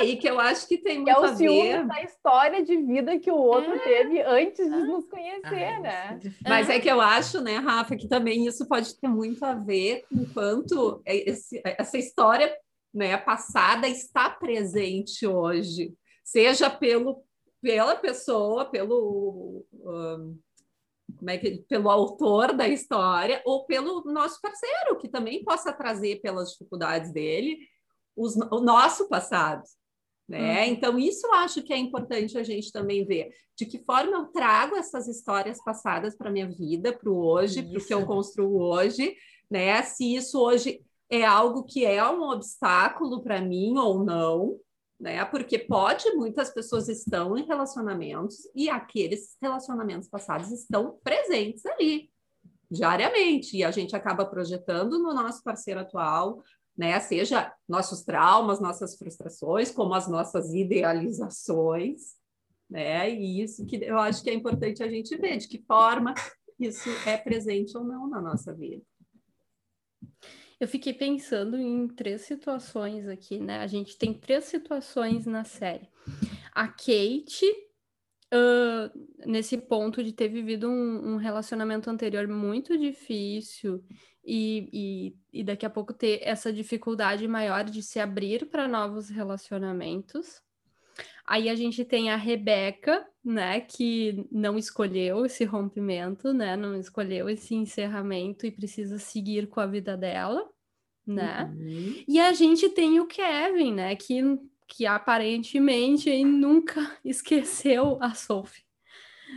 é, 0.00 0.02
e 0.04 0.16
que 0.16 0.28
eu 0.28 0.40
acho 0.40 0.66
que 0.66 0.78
tem 0.78 0.98
muito 0.98 1.14
que 1.36 1.46
é 1.46 1.50
o 1.50 1.62
ver... 1.62 1.86
da 1.86 2.02
história 2.02 2.64
de 2.64 2.76
vida 2.76 3.20
que 3.20 3.30
o 3.30 3.36
outro 3.36 3.72
é. 3.72 3.78
teve 3.78 4.20
antes 4.22 4.68
de 4.68 4.82
nos 4.82 5.08
conhecer, 5.08 5.74
ah, 5.74 5.80
né? 5.80 6.20
É 6.44 6.48
Mas 6.48 6.68
é 6.68 6.80
que 6.80 6.90
eu 6.90 7.00
acho, 7.00 7.40
né, 7.40 7.56
Rafa, 7.58 7.94
que 7.94 8.08
também 8.08 8.46
isso 8.46 8.66
pode 8.66 8.98
ter 8.98 9.08
muito 9.08 9.44
a 9.44 9.54
ver 9.54 10.04
com 10.08 10.26
quanto 10.34 11.00
esse, 11.06 11.62
essa 11.64 11.98
história 11.98 12.52
né, 12.92 13.16
passada 13.16 13.86
está 13.86 14.28
presente 14.28 15.24
hoje, 15.24 15.94
seja 16.24 16.68
pelo, 16.68 17.22
pela 17.62 17.94
pessoa, 17.94 18.64
pelo... 18.64 19.64
Um, 19.72 20.36
como 21.18 21.30
é 21.30 21.38
que, 21.38 21.64
pelo 21.68 21.90
autor 21.90 22.54
da 22.54 22.68
história 22.68 23.42
ou 23.44 23.66
pelo 23.66 24.02
nosso 24.04 24.40
parceiro, 24.40 24.96
que 24.98 25.08
também 25.08 25.44
possa 25.44 25.72
trazer 25.72 26.20
pelas 26.20 26.52
dificuldades 26.52 27.12
dele 27.12 27.58
os, 28.16 28.36
o 28.36 28.60
nosso 28.60 29.08
passado. 29.08 29.62
Né? 30.28 30.64
Uhum. 30.64 30.72
Então, 30.72 30.98
isso 30.98 31.26
eu 31.26 31.34
acho 31.34 31.62
que 31.62 31.72
é 31.72 31.76
importante 31.78 32.36
a 32.36 32.42
gente 32.42 32.70
também 32.70 33.06
ver. 33.06 33.30
De 33.56 33.64
que 33.64 33.82
forma 33.84 34.12
eu 34.12 34.26
trago 34.26 34.76
essas 34.76 35.08
histórias 35.08 35.62
passadas 35.64 36.16
para 36.16 36.28
a 36.28 36.32
minha 36.32 36.48
vida, 36.48 36.92
para 36.92 37.10
o 37.10 37.24
hoje, 37.24 37.62
para 37.62 37.80
o 37.80 37.84
que 37.84 37.94
eu 37.94 38.06
construo 38.06 38.60
hoje, 38.60 39.16
né? 39.50 39.82
Se 39.82 40.14
isso 40.14 40.38
hoje 40.38 40.80
é 41.10 41.24
algo 41.24 41.64
que 41.64 41.84
é 41.84 42.06
um 42.06 42.22
obstáculo 42.28 43.22
para 43.22 43.40
mim 43.40 43.78
ou 43.78 44.04
não, 44.04 44.58
né? 44.98 45.24
Porque 45.24 45.58
pode, 45.58 46.10
muitas 46.12 46.50
pessoas 46.50 46.88
estão 46.88 47.36
em 47.36 47.46
relacionamentos 47.46 48.38
e 48.54 48.68
aqueles 48.68 49.36
relacionamentos 49.40 50.08
passados 50.08 50.50
estão 50.50 50.98
presentes 51.04 51.64
ali 51.66 52.10
diariamente 52.70 53.56
e 53.56 53.64
a 53.64 53.70
gente 53.70 53.96
acaba 53.96 54.26
projetando 54.26 54.98
no 54.98 55.14
nosso 55.14 55.42
parceiro 55.42 55.80
atual, 55.80 56.42
né? 56.76 56.98
Seja 57.00 57.52
nossos 57.68 58.02
traumas, 58.02 58.60
nossas 58.60 58.96
frustrações, 58.96 59.70
como 59.70 59.94
as 59.94 60.08
nossas 60.08 60.52
idealizações, 60.52 62.16
né? 62.68 63.10
E 63.10 63.42
isso 63.42 63.64
que 63.66 63.76
eu 63.76 63.98
acho 63.98 64.22
que 64.22 64.30
é 64.30 64.34
importante 64.34 64.82
a 64.82 64.88
gente 64.88 65.16
ver 65.16 65.38
de 65.38 65.48
que 65.48 65.62
forma 65.62 66.12
isso 66.58 66.90
é 67.06 67.16
presente 67.16 67.76
ou 67.76 67.84
não 67.84 68.08
na 68.08 68.20
nossa 68.20 68.52
vida. 68.52 68.82
Eu 70.60 70.66
fiquei 70.66 70.92
pensando 70.92 71.56
em 71.56 71.86
três 71.86 72.22
situações 72.22 73.06
aqui, 73.06 73.38
né? 73.38 73.60
A 73.60 73.66
gente 73.66 73.96
tem 73.96 74.12
três 74.12 74.44
situações 74.44 75.24
na 75.24 75.44
série. 75.44 75.88
A 76.52 76.66
Kate, 76.66 77.46
uh, 78.34 78.90
nesse 79.24 79.56
ponto 79.56 80.02
de 80.02 80.12
ter 80.12 80.28
vivido 80.28 80.68
um, 80.68 81.14
um 81.14 81.16
relacionamento 81.16 81.88
anterior 81.88 82.26
muito 82.26 82.76
difícil 82.76 83.84
e, 84.24 84.68
e, 85.32 85.40
e, 85.40 85.44
daqui 85.44 85.64
a 85.64 85.70
pouco 85.70 85.94
ter 85.94 86.20
essa 86.22 86.52
dificuldade 86.52 87.26
maior 87.28 87.64
de 87.64 87.82
se 87.82 88.00
abrir 88.00 88.46
para 88.46 88.66
novos 88.66 89.08
relacionamentos. 89.08 90.42
Aí 91.26 91.48
a 91.48 91.54
gente 91.54 91.84
tem 91.84 92.10
a 92.10 92.16
Rebeca, 92.16 93.06
né, 93.24 93.60
que 93.60 94.26
não 94.32 94.58
escolheu 94.58 95.26
esse 95.26 95.44
rompimento, 95.44 96.32
né, 96.32 96.56
não 96.56 96.78
escolheu 96.78 97.28
esse 97.28 97.54
encerramento 97.54 98.46
e 98.46 98.50
precisa 98.50 98.98
seguir 98.98 99.48
com 99.48 99.60
a 99.60 99.66
vida 99.66 99.96
dela, 99.96 100.48
né? 101.06 101.44
Uhum. 101.54 102.04
E 102.08 102.18
a 102.18 102.32
gente 102.32 102.68
tem 102.70 103.00
o 103.00 103.06
Kevin, 103.06 103.74
né, 103.74 103.96
que, 103.96 104.22
que 104.66 104.86
aparentemente 104.86 106.24
nunca 106.24 106.80
esqueceu 107.04 107.98
a 108.00 108.14
Sophie. 108.14 108.64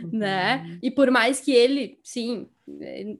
Né? 0.00 0.06
Uhum. 0.06 0.18
Né? 0.18 0.78
E 0.82 0.90
por 0.90 1.10
mais 1.10 1.40
que 1.40 1.52
ele, 1.52 1.98
sim, 2.02 2.48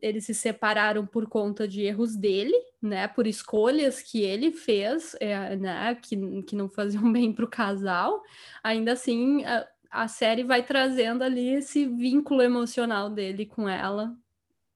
eles 0.00 0.24
se 0.24 0.34
separaram 0.34 1.06
por 1.06 1.28
conta 1.28 1.68
de 1.68 1.82
erros 1.82 2.16
dele, 2.16 2.56
né? 2.82 3.06
Por 3.06 3.26
escolhas 3.26 4.02
que 4.02 4.22
ele 4.22 4.50
fez, 4.50 5.14
é, 5.20 5.56
né? 5.56 5.94
Que, 5.94 6.42
que 6.42 6.56
não 6.56 6.68
faziam 6.68 7.10
bem 7.12 7.32
para 7.32 7.44
o 7.44 7.50
casal. 7.50 8.22
Ainda 8.62 8.92
assim, 8.92 9.44
a, 9.44 9.66
a 9.90 10.08
série 10.08 10.42
vai 10.42 10.62
trazendo 10.62 11.22
ali 11.22 11.54
esse 11.54 11.86
vínculo 11.86 12.42
emocional 12.42 13.08
dele 13.08 13.46
com 13.46 13.68
ela 13.68 14.14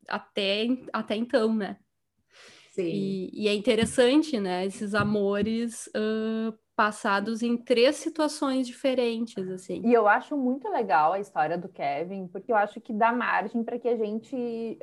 até, 0.08 0.68
até 0.92 1.16
então, 1.16 1.54
né? 1.54 1.76
Sim. 2.70 2.84
E, 2.84 3.30
e 3.32 3.48
é 3.48 3.54
interessante, 3.54 4.38
né? 4.38 4.66
Esses 4.66 4.94
amores 4.94 5.86
uh, 5.88 6.56
passados 6.76 7.42
em 7.42 7.56
três 7.56 7.96
situações 7.96 8.66
diferentes, 8.66 9.48
assim. 9.48 9.80
E 9.82 9.94
eu 9.94 10.06
acho 10.06 10.36
muito 10.36 10.68
legal 10.68 11.14
a 11.14 11.18
história 11.18 11.56
do 11.56 11.70
Kevin, 11.70 12.28
porque 12.28 12.52
eu 12.52 12.56
acho 12.56 12.78
que 12.82 12.92
dá 12.92 13.12
margem 13.12 13.64
para 13.64 13.78
que 13.78 13.88
a 13.88 13.96
gente 13.96 14.78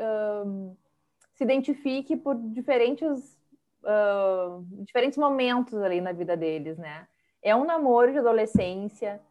se 1.43 1.45
identifique 1.45 2.15
por 2.15 2.35
diferentes, 2.35 3.38
uh, 3.83 4.63
diferentes 4.85 5.17
momentos 5.17 5.75
ali 5.75 6.00
na 6.00 6.13
vida 6.13 6.38
deles, 6.38 6.77
né? 6.77 7.05
É 7.41 7.53
um 7.55 7.65
namoro 7.65 8.13
de 8.13 8.19
adolescência 8.19 9.21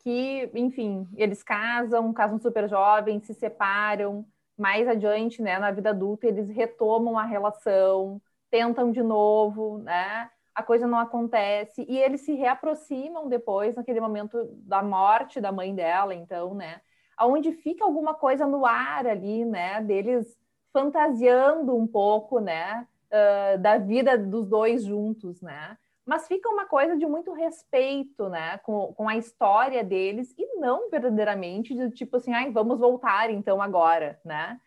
que, 0.00 0.50
enfim, 0.54 1.08
eles 1.16 1.42
casam, 1.42 2.12
casam 2.12 2.38
super 2.38 2.68
jovens, 2.68 3.24
se 3.24 3.32
separam, 3.34 4.26
mais 4.58 4.86
adiante, 4.86 5.40
né, 5.40 5.58
na 5.58 5.70
vida 5.70 5.90
adulta, 5.90 6.26
eles 6.26 6.50
retomam 6.50 7.18
a 7.18 7.24
relação, 7.24 8.20
tentam 8.50 8.92
de 8.92 9.02
novo, 9.02 9.78
né? 9.78 10.30
a 10.54 10.62
coisa 10.62 10.86
não 10.86 10.98
acontece 10.98 11.86
e 11.88 11.98
eles 11.98 12.20
se 12.20 12.34
reaproximam 12.34 13.26
depois 13.26 13.74
naquele 13.74 14.00
momento 14.00 14.44
da 14.66 14.82
morte 14.82 15.40
da 15.40 15.50
mãe 15.50 15.74
dela, 15.74 16.14
então, 16.14 16.52
né? 16.52 16.82
Aonde 17.16 17.52
fica 17.52 17.82
alguma 17.82 18.12
coisa 18.12 18.46
no 18.46 18.66
ar 18.66 19.06
ali, 19.06 19.46
né? 19.46 19.80
Deles 19.80 20.36
fantasiando 20.72 21.76
um 21.76 21.86
pouco, 21.86 22.40
né? 22.40 22.86
Uh, 23.10 23.58
da 23.58 23.76
vida 23.76 24.16
dos 24.16 24.46
dois 24.46 24.84
juntos, 24.84 25.40
né? 25.42 25.76
Mas 26.04 26.26
fica 26.26 26.48
uma 26.48 26.66
coisa 26.66 26.96
de 26.96 27.06
muito 27.06 27.32
respeito, 27.32 28.28
né? 28.28 28.58
Com, 28.58 28.92
com 28.94 29.08
a 29.08 29.16
história 29.16 29.84
deles 29.84 30.34
e 30.36 30.56
não 30.56 30.90
verdadeiramente 30.90 31.74
de 31.74 31.90
tipo 31.90 32.16
assim, 32.16 32.32
ai, 32.32 32.50
vamos 32.50 32.78
voltar 32.78 33.30
então 33.30 33.60
agora, 33.62 34.20
né? 34.24 34.60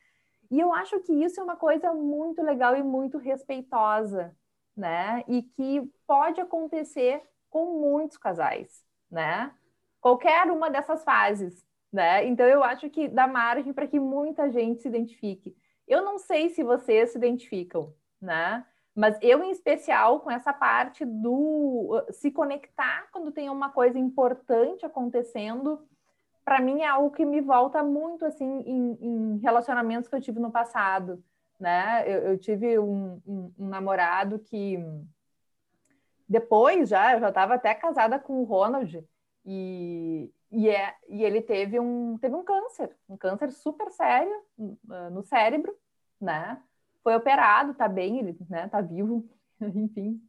E 0.50 0.59
eu 0.59 0.74
acho 0.74 1.00
que 1.01 1.12
isso 1.12 1.39
é 1.39 1.43
uma 1.43 1.55
coisa 1.55 1.93
muito 1.93 2.41
legal 2.41 2.75
e 2.77 2.83
muito 2.83 3.17
respeitosa, 3.17 4.35
né? 4.75 5.24
E 5.27 5.41
que 5.41 5.81
pode 6.07 6.39
acontecer 6.39 7.21
com 7.50 7.79
muitos 7.79 8.17
casais, 8.17 8.83
né? 9.09 9.51
Qualquer 10.00 10.51
uma 10.51 10.69
dessas 10.69 11.03
fases, 11.03 11.65
né? 11.91 12.25
Então 12.25 12.45
eu 12.45 12.63
acho 12.63 12.89
que 12.89 13.07
dá 13.07 13.27
margem 13.27 13.74
para 13.74 13.88
que 13.88 14.00
muita 14.00 14.50
gente 14.51 14.81
se 14.81 14.88
identifique. 14.88 15.55
Eu 15.87 16.03
não 16.03 16.17
sei 16.17 16.49
se 16.49 16.63
vocês 16.63 17.11
se 17.11 17.17
identificam, 17.17 17.93
né? 18.21 18.65
Mas 18.95 19.17
eu, 19.21 19.43
em 19.43 19.51
especial, 19.51 20.21
com 20.21 20.31
essa 20.31 20.53
parte 20.53 21.03
do 21.03 21.99
uh, 22.09 22.13
se 22.13 22.31
conectar 22.31 23.07
quando 23.11 23.31
tem 23.31 23.49
uma 23.49 23.69
coisa 23.69 23.99
importante 23.99 24.85
acontecendo, 24.85 25.85
para 26.43 26.61
mim 26.61 26.81
é 26.81 26.87
algo 26.87 27.11
que 27.11 27.25
me 27.25 27.41
volta 27.41 27.83
muito 27.83 28.25
assim 28.25 28.61
em, 28.65 28.97
em 29.01 29.37
relacionamentos 29.39 30.07
que 30.07 30.15
eu 30.15 30.21
tive 30.21 30.39
no 30.39 30.51
passado 30.51 31.23
né? 31.59 32.03
Eu, 32.05 32.31
eu 32.31 32.37
tive 32.37 32.77
um, 32.79 33.21
um, 33.25 33.53
um, 33.57 33.67
namorado 33.67 34.39
que 34.39 34.77
depois 36.27 36.89
já 36.89 37.13
eu 37.13 37.19
já 37.19 37.29
estava 37.29 37.55
até 37.55 37.73
casada 37.73 38.19
com 38.19 38.41
o 38.41 38.43
Ronald 38.43 39.03
e, 39.45 40.31
e, 40.51 40.69
é, 40.69 40.93
e 41.09 41.23
ele 41.23 41.41
teve 41.41 41.79
um 41.79 42.17
teve 42.19 42.35
um 42.35 42.43
câncer, 42.43 42.95
um 43.09 43.17
câncer 43.17 43.51
super 43.51 43.89
sério 43.91 44.35
uh, 44.57 45.09
no 45.11 45.23
cérebro, 45.23 45.73
né? 46.19 46.61
Foi 47.03 47.15
operado, 47.15 47.73
tá 47.73 47.87
bem, 47.87 48.19
ele 48.19 48.37
né, 48.49 48.67
tá 48.67 48.81
vivo, 48.81 49.27
enfim. 49.61 50.21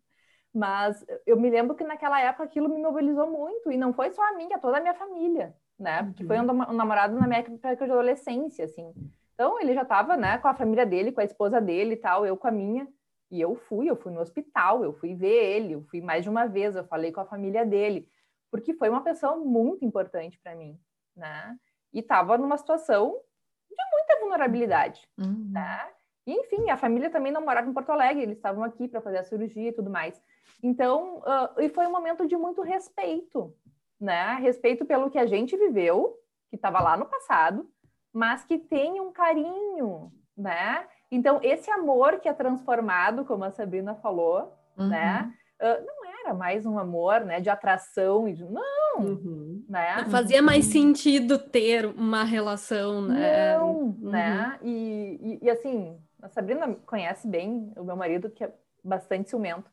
Mas 0.53 1.05
eu 1.27 1.39
me 1.39 1.51
lembro 1.51 1.75
que 1.75 1.85
naquela 1.85 2.21
época 2.21 2.45
aquilo 2.45 2.69
me 2.69 2.81
mobilizou 2.81 3.31
muito 3.31 3.71
e 3.71 3.77
não 3.77 3.93
foi 3.93 4.11
só 4.11 4.23
a 4.23 4.33
mim, 4.37 4.49
é 4.53 4.59
toda 4.59 4.79
a 4.79 4.81
minha 4.81 4.95
família, 4.95 5.55
né? 5.79 6.03
Porque 6.03 6.25
foi 6.25 6.41
um, 6.41 6.51
um 6.51 6.73
namorado 6.73 7.15
na 7.15 7.27
minha 7.27 7.41
época 7.41 7.87
de 7.87 7.93
adolescência, 7.93 8.65
assim. 8.65 8.93
Então, 9.35 9.61
ele 9.61 9.75
já 9.75 9.83
estava, 9.83 10.17
né, 10.17 10.39
com 10.39 10.49
a 10.49 10.55
família 10.55 10.87
dele, 10.87 11.13
com 11.13 11.21
a 11.21 11.25
esposa 11.25 11.61
dele 11.61 11.93
e 11.93 11.99
tal, 11.99 12.25
eu 12.25 12.39
com 12.39 12.49
a 12.49 12.51
minha. 12.51 12.89
E 13.31 13.39
eu 13.39 13.55
fui, 13.55 13.91
eu 13.91 13.97
fui 13.97 14.11
no 14.11 14.21
hospital, 14.21 14.83
eu 14.83 14.95
fui 14.95 15.15
ver 15.15 15.57
ele, 15.57 15.75
eu 15.75 15.83
fui 15.91 16.01
mais 16.01 16.23
de 16.23 16.31
uma 16.31 16.47
vez, 16.47 16.75
eu 16.75 16.85
falei 16.85 17.13
com 17.13 17.21
a 17.21 17.27
família 17.27 17.67
dele, 17.67 18.09
porque 18.57 18.75
foi 18.75 18.89
uma 18.89 19.03
pessoa 19.03 19.37
muito 19.37 19.85
importante 19.85 20.39
para 20.39 20.55
mim, 20.55 20.79
né? 21.15 21.57
E 21.93 22.01
estava 22.01 22.39
numa 22.39 22.57
situação 22.57 23.21
de 23.69 23.77
muita 23.93 24.21
vulnerabilidade, 24.21 25.07
uhum. 25.19 25.51
né? 25.51 25.89
E, 26.27 26.33
enfim, 26.33 26.71
a 26.71 26.77
família 26.77 27.11
também 27.11 27.31
não 27.31 27.43
morava 27.43 27.69
em 27.69 27.73
Porto 27.73 27.91
Alegre, 27.91 28.23
eles 28.23 28.37
estavam 28.37 28.65
aqui 28.65 28.89
para 28.89 29.01
fazer 29.01 29.19
a 29.19 29.25
cirurgia 29.25 29.69
e 29.69 29.73
tudo 29.73 29.91
mais. 29.91 30.21
Então, 30.63 31.19
uh, 31.19 31.61
e 31.61 31.69
foi 31.69 31.87
um 31.87 31.93
momento 31.93 32.27
de 32.27 32.37
muito 32.37 32.63
respeito, 32.63 33.55
né? 34.01 34.35
Respeito 34.37 34.85
pelo 34.85 35.11
que 35.11 35.19
a 35.19 35.27
gente 35.27 35.57
viveu, 35.57 36.19
que 36.49 36.57
estava 36.57 36.81
lá 36.81 36.97
no 36.97 37.07
passado, 37.07 37.71
mas 38.13 38.45
que 38.45 38.59
tem 38.59 39.01
um 39.01 39.13
carinho, 39.13 40.11
né? 40.37 40.87
Então, 41.11 41.39
esse 41.43 41.71
amor 41.71 42.19
que 42.19 42.29
é 42.29 42.33
transformado, 42.33 43.25
como 43.25 43.45
a 43.45 43.51
Sabrina 43.51 43.95
falou, 43.97 44.59
uhum. 44.77 44.89
né? 44.89 45.33
Uh, 45.61 45.87
era 46.27 46.35
mais 46.35 46.67
um 46.67 46.79
amor, 46.79 47.21
né? 47.21 47.41
De 47.41 47.49
atração 47.49 48.29
e 48.29 48.35
de... 48.35 48.45
Não, 48.45 48.99
uhum. 48.99 49.65
né? 49.69 50.03
Não 50.03 50.11
fazia 50.11 50.43
mais 50.43 50.67
sentido 50.67 51.39
ter 51.39 51.87
uma 51.87 52.25
relação, 52.25 53.03
né? 53.03 53.57
Não, 53.57 53.73
uhum. 53.75 54.11
né? 54.11 54.59
E, 54.63 55.39
e, 55.41 55.45
e, 55.45 55.51
assim, 55.51 55.99
a 56.21 56.29
Sabrina 56.29 56.75
conhece 56.85 57.29
bem 57.29 57.73
o 57.77 57.85
meu 57.85 57.97
marido, 57.97 58.31
que 58.31 58.45
é 58.45 58.53
bastante 58.83 59.31
ciumento. 59.31 59.71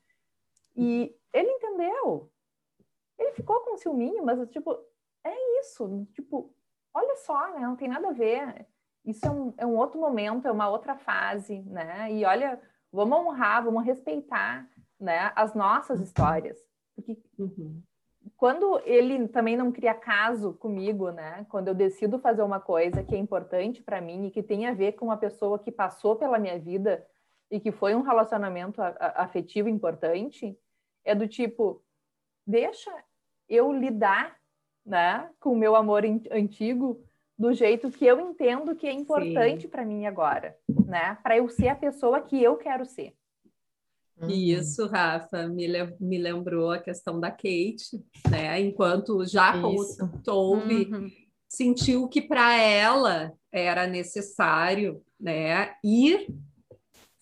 E 0.75 1.15
ele 1.33 1.49
entendeu. 1.49 2.31
Ele 3.17 3.31
ficou 3.31 3.59
com 3.61 3.77
ciúminho, 3.77 4.23
mas, 4.23 4.47
tipo, 4.49 4.77
é 5.23 5.59
isso. 5.59 6.07
Tipo, 6.13 6.53
olha 6.93 7.15
só, 7.17 7.51
né? 7.53 7.61
Não 7.61 7.75
tem 7.75 7.87
nada 7.87 8.09
a 8.09 8.13
ver. 8.13 8.67
Isso 9.05 9.25
é 9.25 9.31
um, 9.31 9.53
é 9.57 9.65
um 9.65 9.75
outro 9.75 9.99
momento, 9.99 10.47
é 10.47 10.51
uma 10.51 10.69
outra 10.69 10.95
fase, 10.95 11.61
né? 11.63 12.11
E 12.11 12.23
olha, 12.23 12.61
vamos 12.91 13.17
honrar, 13.17 13.63
vamos 13.63 13.83
respeitar, 13.83 14.67
né? 15.03 15.31
As 15.35 15.53
nossas 15.53 15.99
histórias. 15.99 16.57
Porque 16.95 17.17
uhum. 17.37 17.81
quando 18.37 18.79
ele 18.85 19.27
também 19.27 19.57
não 19.57 19.71
cria 19.71 19.93
caso 19.93 20.53
comigo, 20.53 21.11
né? 21.11 21.45
Quando 21.49 21.67
eu 21.67 21.75
decido 21.75 22.17
fazer 22.17 22.41
uma 22.41 22.59
coisa 22.59 23.03
que 23.03 23.13
é 23.13 23.17
importante 23.17 23.83
para 23.83 24.01
mim 24.01 24.27
e 24.27 24.31
que 24.31 24.41
tem 24.41 24.65
a 24.65 24.73
ver 24.73 24.93
com 24.93 25.05
uma 25.05 25.17
pessoa 25.17 25.59
que 25.59 25.71
passou 25.71 26.15
pela 26.15 26.39
minha 26.39 26.57
vida 26.57 27.05
e 27.51 27.59
que 27.59 27.71
foi 27.71 27.93
um 27.93 28.01
relacionamento 28.01 28.81
afetivo 28.81 29.67
importante, 29.67 30.57
é 31.03 31.13
do 31.13 31.27
tipo, 31.27 31.83
deixa 32.47 32.91
eu 33.49 33.71
lidar 33.71 34.37
né, 34.85 35.29
com 35.39 35.51
o 35.51 35.57
meu 35.57 35.75
amor 35.75 36.03
antigo 36.31 37.03
do 37.37 37.53
jeito 37.53 37.91
que 37.91 38.05
eu 38.05 38.19
entendo 38.19 38.75
que 38.75 38.87
é 38.87 38.91
importante 38.91 39.67
para 39.67 39.85
mim 39.85 40.05
agora, 40.05 40.57
né? 40.85 41.17
Para 41.21 41.37
eu 41.37 41.49
ser 41.49 41.67
a 41.67 41.75
pessoa 41.75 42.21
que 42.21 42.41
eu 42.41 42.55
quero 42.57 42.85
ser. 42.85 43.15
Uhum. 44.21 44.29
Isso, 44.29 44.87
Rafa, 44.87 45.47
me, 45.47 45.67
me 45.99 46.17
lembrou 46.17 46.71
a 46.71 46.79
questão 46.79 47.19
da 47.19 47.31
Kate, 47.31 48.03
né? 48.29 48.59
Enquanto 48.61 49.25
já 49.25 49.59
como 49.59 49.83
Toby 50.23 50.89
uhum. 50.91 51.11
sentiu 51.49 52.07
que 52.07 52.21
para 52.21 52.55
ela 52.57 53.33
era 53.51 53.87
necessário, 53.87 55.01
né, 55.19 55.73
ir 55.83 56.27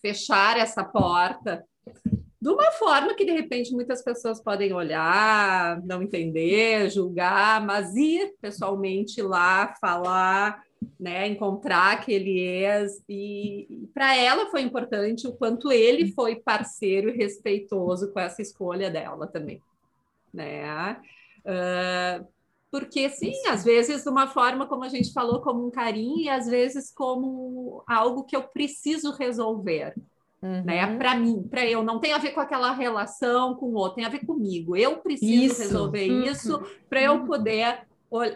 fechar 0.00 0.58
essa 0.58 0.82
porta 0.84 1.64
de 2.42 2.48
uma 2.48 2.72
forma 2.72 3.14
que 3.14 3.24
de 3.24 3.30
repente 3.30 3.72
muitas 3.72 4.02
pessoas 4.02 4.42
podem 4.42 4.72
olhar, 4.72 5.80
não 5.84 6.02
entender, 6.02 6.90
julgar, 6.90 7.64
mas 7.64 7.94
ir 7.94 8.34
pessoalmente 8.40 9.22
lá 9.22 9.76
falar, 9.80 10.60
né, 10.98 11.26
encontrar 11.26 11.92
aquele 11.92 12.38
ex 12.38 13.02
e, 13.08 13.66
e 13.68 13.86
para 13.94 14.16
ela 14.16 14.50
foi 14.50 14.62
importante 14.62 15.26
o 15.26 15.32
quanto 15.32 15.70
ele 15.70 16.12
foi 16.12 16.36
parceiro 16.36 17.08
e 17.08 17.16
respeitoso 17.16 18.12
com 18.12 18.20
essa 18.20 18.42
escolha 18.42 18.90
dela 18.90 19.26
também, 19.26 19.60
né? 20.32 20.96
Uh, 21.40 22.26
porque 22.70 23.08
sim, 23.10 23.34
às 23.48 23.64
vezes 23.64 24.02
de 24.02 24.08
uma 24.08 24.26
forma 24.26 24.66
como 24.66 24.84
a 24.84 24.88
gente 24.88 25.12
falou 25.12 25.42
como 25.42 25.66
um 25.66 25.70
carinho 25.70 26.18
e 26.18 26.28
às 26.28 26.46
vezes 26.46 26.90
como 26.90 27.82
algo 27.86 28.24
que 28.24 28.34
eu 28.34 28.42
preciso 28.42 29.12
resolver, 29.12 29.94
né? 30.42 30.58
Uhum. 30.58 30.64
Né? 30.64 30.96
Para 30.96 31.14
mim, 31.14 31.42
para 31.48 31.64
eu, 31.64 31.82
não 31.82 32.00
tem 32.00 32.12
a 32.12 32.18
ver 32.18 32.32
com 32.32 32.40
aquela 32.40 32.72
relação 32.72 33.54
com 33.54 33.66
o 33.66 33.74
outro, 33.74 33.96
tem 33.96 34.04
a 34.04 34.08
ver 34.08 34.26
comigo. 34.26 34.76
Eu 34.76 34.96
preciso 34.98 35.44
isso. 35.44 35.62
resolver 35.62 36.10
uhum. 36.10 36.22
isso 36.24 36.62
para 36.88 37.00
eu 37.00 37.14
uhum. 37.14 37.26
poder 37.26 37.86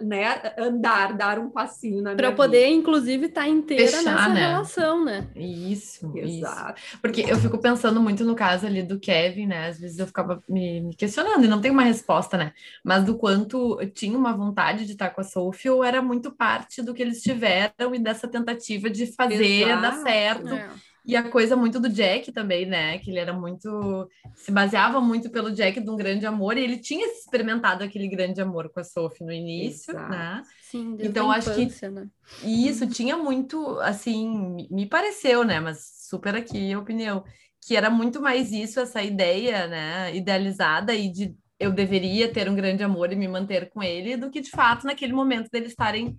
né, 0.01 0.55
andar, 0.59 1.15
dar 1.15 1.39
um 1.39 1.51
passinho 1.51 2.03
na 2.03 2.15
Para 2.15 2.33
poder, 2.33 2.69
inclusive, 2.69 3.27
estar 3.27 3.43
tá 3.43 3.49
inteira 3.49 3.87
Fechar, 3.87 4.03
nessa 4.03 4.29
né? 4.29 4.47
relação, 4.47 5.05
né? 5.05 5.29
Isso, 5.37 6.13
Exato. 6.17 6.81
Isso. 6.81 6.99
Porque 7.01 7.21
eu 7.29 7.37
fico 7.37 7.59
pensando 7.59 8.01
muito 8.01 8.25
no 8.25 8.35
caso 8.35 8.67
ali 8.67 8.83
do 8.83 8.99
Kevin, 8.99 9.47
né? 9.47 9.69
Às 9.69 9.79
vezes 9.79 9.99
eu 9.99 10.07
ficava 10.07 10.43
me, 10.49 10.81
me 10.81 10.95
questionando 10.95 11.45
e 11.45 11.49
não 11.49 11.61
tem 11.61 11.71
uma 11.71 11.83
resposta, 11.83 12.37
né? 12.37 12.53
Mas 12.83 13.05
do 13.05 13.17
quanto 13.17 13.81
eu 13.81 13.91
tinha 13.91 14.17
uma 14.17 14.33
vontade 14.33 14.87
de 14.87 14.93
estar 14.93 15.11
com 15.11 15.21
a 15.21 15.25
Sophie, 15.25 15.71
ou 15.71 15.85
era 15.85 16.01
muito 16.01 16.31
parte 16.31 16.83
do 16.83 16.95
que 16.95 17.03
eles 17.03 17.23
tiveram 17.23 17.95
e 17.95 17.99
dessa 17.99 18.27
tentativa 18.27 18.89
de 18.89 19.07
fazer 19.15 19.69
Exato. 19.69 19.83
dar 19.83 19.93
certo. 20.03 20.55
É 20.55 20.69
e 21.07 21.15
a 21.15 21.31
coisa 21.31 21.55
muito 21.55 21.79
do 21.79 21.89
Jack 21.89 22.33
também, 22.33 22.67
né? 22.67 22.99
Que 22.99 23.11
ele 23.11 23.21
era 23.21 23.33
muito. 23.33 24.09
se 24.35 24.51
baseava 24.51 25.01
muito 25.01 25.31
pelo 25.31 25.53
Jack 25.53 25.81
de 25.81 25.89
um 25.89 25.97
grande 25.97 26.27
amor, 26.27 26.59
e 26.59 26.65
ele 26.65 26.79
tinha 26.79 27.07
experimentado 27.07 27.85
aquele 27.85 28.09
grande 28.09 28.41
amor 28.41 28.69
com 28.71 28.81
a 28.81 28.85
Sophie 28.85 29.25
no 29.25 29.33
início, 29.33 29.93
Exato. 29.93 30.11
né? 30.11 30.43
Sim, 30.63 30.97
então 30.99 31.31
acho 31.31 31.55
que 31.55 31.89
né? 31.89 32.09
isso 32.43 32.89
tinha 32.89 33.17
muito, 33.17 33.79
assim, 33.81 34.67
me 34.69 34.85
pareceu, 34.87 35.45
né? 35.45 35.61
Mas 35.61 36.09
super 36.09 36.35
aqui 36.35 36.73
a 36.73 36.79
opinião, 36.81 37.23
que 37.65 37.77
era 37.77 37.89
muito 37.89 38.21
mais 38.21 38.51
isso, 38.51 38.81
essa 38.81 39.01
ideia, 39.01 39.69
né? 39.69 40.15
Idealizada 40.15 40.93
e 40.93 41.09
de 41.09 41.37
eu 41.59 41.73
deveria 41.73 42.31
ter 42.31 42.51
um 42.51 42.55
grande 42.55 42.83
amor 42.83 43.13
e 43.13 43.17
me 43.17 43.29
manter 43.29 43.71
com 43.71 43.83
ele, 43.83 44.17
do 44.17 44.29
que 44.29 44.41
de 44.41 44.51
fato 44.51 44.85
naquele 44.85 45.13
momento 45.13 45.49
deles 45.51 45.71
estarem 45.71 46.19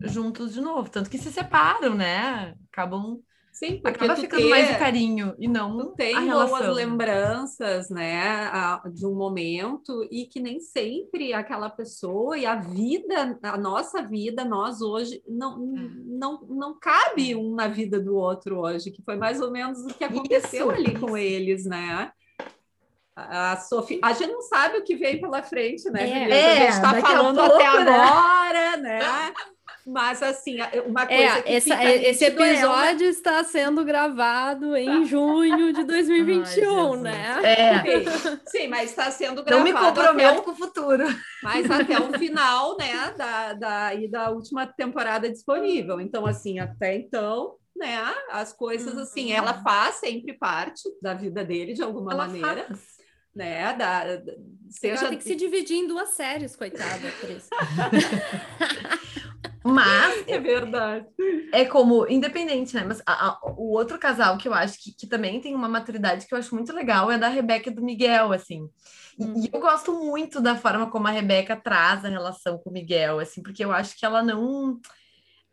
juntos 0.00 0.54
de 0.54 0.60
novo. 0.60 0.90
Tanto 0.90 1.10
que 1.10 1.18
se 1.18 1.30
separam, 1.30 1.94
né? 1.94 2.54
Acabam 2.72 3.20
Sim, 3.56 3.80
porque 3.80 4.04
acaba 4.04 4.16
ficando 4.16 4.42
ter, 4.42 4.50
mais 4.50 4.76
o 4.76 4.78
carinho 4.78 5.34
e 5.38 5.48
não 5.48 5.78
tu 5.78 5.86
tem 5.92 6.14
a 6.14 6.46
boas 6.46 6.74
lembranças, 6.74 7.88
né, 7.88 8.50
de 8.92 9.06
um 9.06 9.14
momento 9.14 10.06
e 10.10 10.26
que 10.26 10.40
nem 10.40 10.60
sempre 10.60 11.32
aquela 11.32 11.70
pessoa 11.70 12.36
e 12.36 12.44
a 12.44 12.56
vida, 12.56 13.38
a 13.42 13.56
nossa 13.56 14.02
vida, 14.02 14.44
nós 14.44 14.82
hoje 14.82 15.22
não 15.26 15.74
é. 15.74 15.88
não, 16.04 16.40
não 16.50 16.78
cabe 16.78 17.34
um 17.34 17.54
na 17.54 17.66
vida 17.66 17.98
do 17.98 18.14
outro 18.14 18.58
hoje, 18.58 18.90
que 18.90 19.02
foi 19.02 19.16
mais 19.16 19.40
ou 19.40 19.50
menos 19.50 19.80
o 19.86 19.88
que 19.88 20.04
aconteceu 20.04 20.70
isso, 20.70 20.78
ali 20.78 20.92
isso. 20.92 21.00
com 21.00 21.16
eles, 21.16 21.64
né? 21.64 22.12
A 23.16 23.56
Sofia, 23.56 24.00
a 24.02 24.12
gente 24.12 24.32
não 24.32 24.42
sabe 24.42 24.76
o 24.76 24.84
que 24.84 24.96
veio 24.96 25.18
pela 25.18 25.42
frente, 25.42 25.88
né? 25.88 26.06
É, 26.06 26.28
é 26.28 26.50
a 26.50 26.54
gente 26.56 26.72
está 26.74 27.00
falando 27.00 27.36
pouco, 27.36 27.54
até 27.54 27.84
né? 27.84 27.90
agora, 27.90 28.76
né? 28.76 29.00
Mas, 29.86 30.20
assim, 30.20 30.56
uma 30.84 31.04
é, 31.04 31.06
coisa 31.06 31.22
é, 31.22 31.42
que 31.42 31.52
essa, 31.52 31.84
esse 31.84 32.24
episódio 32.24 33.06
está 33.06 33.44
sendo 33.44 33.84
gravado 33.84 34.76
em 34.76 35.04
junho 35.04 35.72
de 35.72 35.84
2021, 35.86 36.92
Ai, 36.92 37.00
né? 37.00 37.40
É. 37.44 38.40
Sim, 38.46 38.66
mas 38.66 38.90
está 38.90 39.12
sendo 39.12 39.44
gravado. 39.44 39.56
Não 39.56 39.62
me 39.62 39.72
comprometo 39.72 40.42
com 40.42 40.50
o 40.50 40.56
futuro. 40.56 41.04
Mas 41.40 41.70
até 41.70 42.00
o 42.00 42.12
final, 42.18 42.76
né, 42.76 43.14
da, 43.16 43.52
da, 43.52 43.90
da 44.10 44.30
última 44.30 44.66
temporada 44.66 45.30
disponível. 45.30 46.00
Então, 46.00 46.26
assim, 46.26 46.58
até 46.58 46.96
então, 46.96 47.54
né, 47.76 48.12
as 48.30 48.52
coisas, 48.52 48.92
uhum. 48.92 49.02
assim, 49.02 49.30
ela 49.30 49.62
faz 49.62 49.96
sempre 49.96 50.32
parte 50.32 50.82
da 51.00 51.14
vida 51.14 51.44
dele, 51.44 51.74
de 51.74 51.82
alguma 51.82 52.12
ela 52.12 52.26
maneira. 52.26 52.64
Faz 52.64 52.96
né? 53.36 53.74
Da, 53.74 54.02
seja... 54.70 55.00
Ela 55.00 55.08
tem 55.10 55.18
que 55.18 55.24
se 55.24 55.36
dividir 55.36 55.76
em 55.76 55.86
duas 55.86 56.14
séries, 56.14 56.56
coitada, 56.56 57.12
Cris. 57.20 57.48
Mas 59.66 60.24
é 60.28 60.38
verdade. 60.38 61.06
É 61.52 61.64
como, 61.64 62.06
independente, 62.08 62.74
né? 62.74 62.84
Mas 62.86 63.02
a, 63.04 63.28
a, 63.28 63.40
o 63.56 63.72
outro 63.72 63.98
casal 63.98 64.38
que 64.38 64.46
eu 64.46 64.54
acho 64.54 64.78
que, 64.82 64.92
que 64.92 65.06
também 65.06 65.40
tem 65.40 65.54
uma 65.54 65.68
maturidade 65.68 66.26
que 66.26 66.32
eu 66.32 66.38
acho 66.38 66.54
muito 66.54 66.72
legal 66.72 67.10
é 67.10 67.18
da 67.18 67.28
Rebeca 67.28 67.68
e 67.68 67.74
do 67.74 67.82
Miguel, 67.82 68.32
assim. 68.32 68.68
E, 69.18 69.24
hum. 69.24 69.34
e, 69.36 69.50
eu 69.52 69.60
gosto 69.60 69.92
muito 69.92 70.40
da 70.40 70.56
forma 70.56 70.88
como 70.88 71.08
a 71.08 71.10
Rebeca 71.10 71.56
traz 71.56 72.04
a 72.04 72.08
relação 72.08 72.58
com 72.58 72.70
o 72.70 72.72
Miguel, 72.72 73.18
assim, 73.18 73.42
porque 73.42 73.64
eu 73.64 73.72
acho 73.72 73.96
que 73.98 74.06
ela 74.06 74.22
não. 74.22 74.74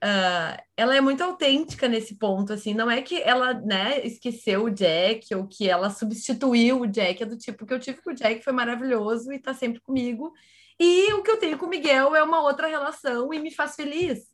Uh, 0.04 0.60
ela 0.76 0.98
é 0.98 1.00
muito 1.00 1.24
autêntica 1.24 1.88
nesse 1.88 2.18
ponto, 2.18 2.52
assim, 2.52 2.74
não 2.74 2.92
é 2.92 3.02
que 3.02 3.22
ela, 3.22 3.54
né, 3.54 4.06
esqueceu 4.06 4.66
o 4.66 4.70
Jack 4.70 5.34
ou 5.34 5.48
que 5.48 5.70
ela 5.70 5.90
substituiu 5.90 6.82
o 6.82 6.88
Jack, 6.88 7.24
é 7.24 7.26
do 7.26 7.38
tipo 7.38 7.66
que 7.66 7.74
eu 7.74 7.80
tive 7.80 8.02
com 8.02 8.12
o 8.12 8.14
Jack, 8.14 8.44
foi 8.44 8.52
maravilhoso 8.52 9.32
e 9.32 9.40
tá 9.40 9.54
sempre 9.54 9.80
comigo, 9.80 10.34
e 10.80 11.14
o 11.14 11.22
que 11.24 11.32
eu 11.32 11.38
tenho 11.38 11.58
com 11.58 11.66
o 11.66 11.70
Miguel 11.70 12.16
é 12.16 12.24
uma 12.24 12.42
outra 12.42 12.68
relação 12.68 13.34
e 13.34 13.40
me 13.40 13.52
faz 13.52 13.76
feliz. 13.76 14.32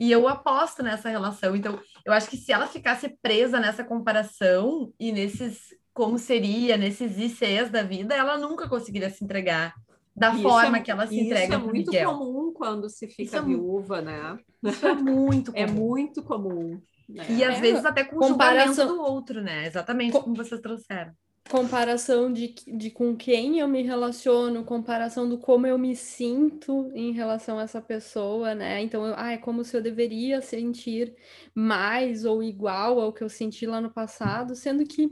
E 0.00 0.10
eu 0.10 0.26
aposto 0.26 0.82
nessa 0.82 1.08
relação. 1.08 1.54
Então, 1.54 1.78
eu 2.04 2.12
acho 2.12 2.28
que 2.28 2.36
se 2.36 2.50
ela 2.52 2.66
ficasse 2.66 3.08
presa 3.22 3.60
nessa 3.60 3.84
comparação 3.84 4.92
e 4.98 5.12
nesses 5.12 5.74
como 5.94 6.18
seria, 6.18 6.76
nesses 6.76 7.18
ICs 7.18 7.68
da 7.70 7.82
vida, 7.82 8.14
ela 8.14 8.38
nunca 8.38 8.66
conseguiria 8.68 9.10
se 9.10 9.22
entregar 9.22 9.74
da 10.16 10.30
Isso 10.32 10.42
forma 10.42 10.78
é- 10.78 10.80
que 10.80 10.90
ela 10.90 11.06
se 11.06 11.14
Isso 11.14 11.24
entrega 11.26 11.54
é 11.54 11.58
pro 11.58 11.68
muito 11.68 11.90
Miguel. 11.90 12.10
comum 12.18 12.52
quando 12.52 12.88
se 12.88 13.04
Isso 13.06 13.14
fica 13.14 13.36
é 13.36 13.42
viúva, 13.42 14.00
né? 14.00 14.38
Isso 14.64 14.86
é 14.86 14.94
muito 14.94 15.52
É 15.54 15.66
comum. 15.66 15.78
muito 15.80 16.22
comum. 16.22 16.80
né? 17.08 17.26
E 17.28 17.44
às 17.44 17.58
É, 17.58 17.60
vezes 17.60 17.84
até 17.84 18.04
com 18.04 18.16
o 18.16 18.20
comparação- 18.20 18.74
julgamento 18.74 18.94
do 18.96 19.02
outro, 19.02 19.42
né? 19.42 19.66
Exatamente 19.66 20.12
Co- 20.12 20.22
como 20.22 20.34
vocês 20.34 20.60
trouxeram. 20.62 21.12
Comparação 21.50 22.32
de, 22.32 22.54
de 22.66 22.90
com 22.90 23.16
quem 23.16 23.58
eu 23.58 23.68
me 23.68 23.82
relaciono, 23.82 24.64
comparação 24.64 25.28
do 25.28 25.38
como 25.38 25.66
eu 25.66 25.76
me 25.76 25.94
sinto 25.94 26.90
em 26.94 27.12
relação 27.12 27.58
a 27.58 27.62
essa 27.62 27.80
pessoa, 27.80 28.54
né? 28.54 28.80
Então, 28.80 29.06
eu, 29.06 29.14
ah, 29.16 29.32
é 29.32 29.36
como 29.36 29.64
se 29.64 29.76
eu 29.76 29.82
deveria 29.82 30.40
sentir 30.40 31.14
mais 31.54 32.24
ou 32.24 32.42
igual 32.42 33.00
ao 33.00 33.12
que 33.12 33.22
eu 33.22 33.28
senti 33.28 33.66
lá 33.66 33.80
no 33.80 33.90
passado, 33.90 34.54
sendo 34.54 34.84
que 34.84 35.10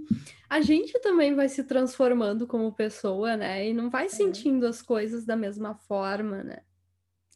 a 0.48 0.60
gente 0.60 0.98
também 1.00 1.34
vai 1.34 1.48
se 1.48 1.64
transformando 1.64 2.46
como 2.46 2.72
pessoa, 2.72 3.36
né? 3.36 3.68
E 3.68 3.74
não 3.74 3.90
vai 3.90 4.08
sentindo 4.08 4.66
as 4.66 4.80
coisas 4.80 5.24
da 5.24 5.36
mesma 5.36 5.74
forma, 5.74 6.42
né? 6.42 6.60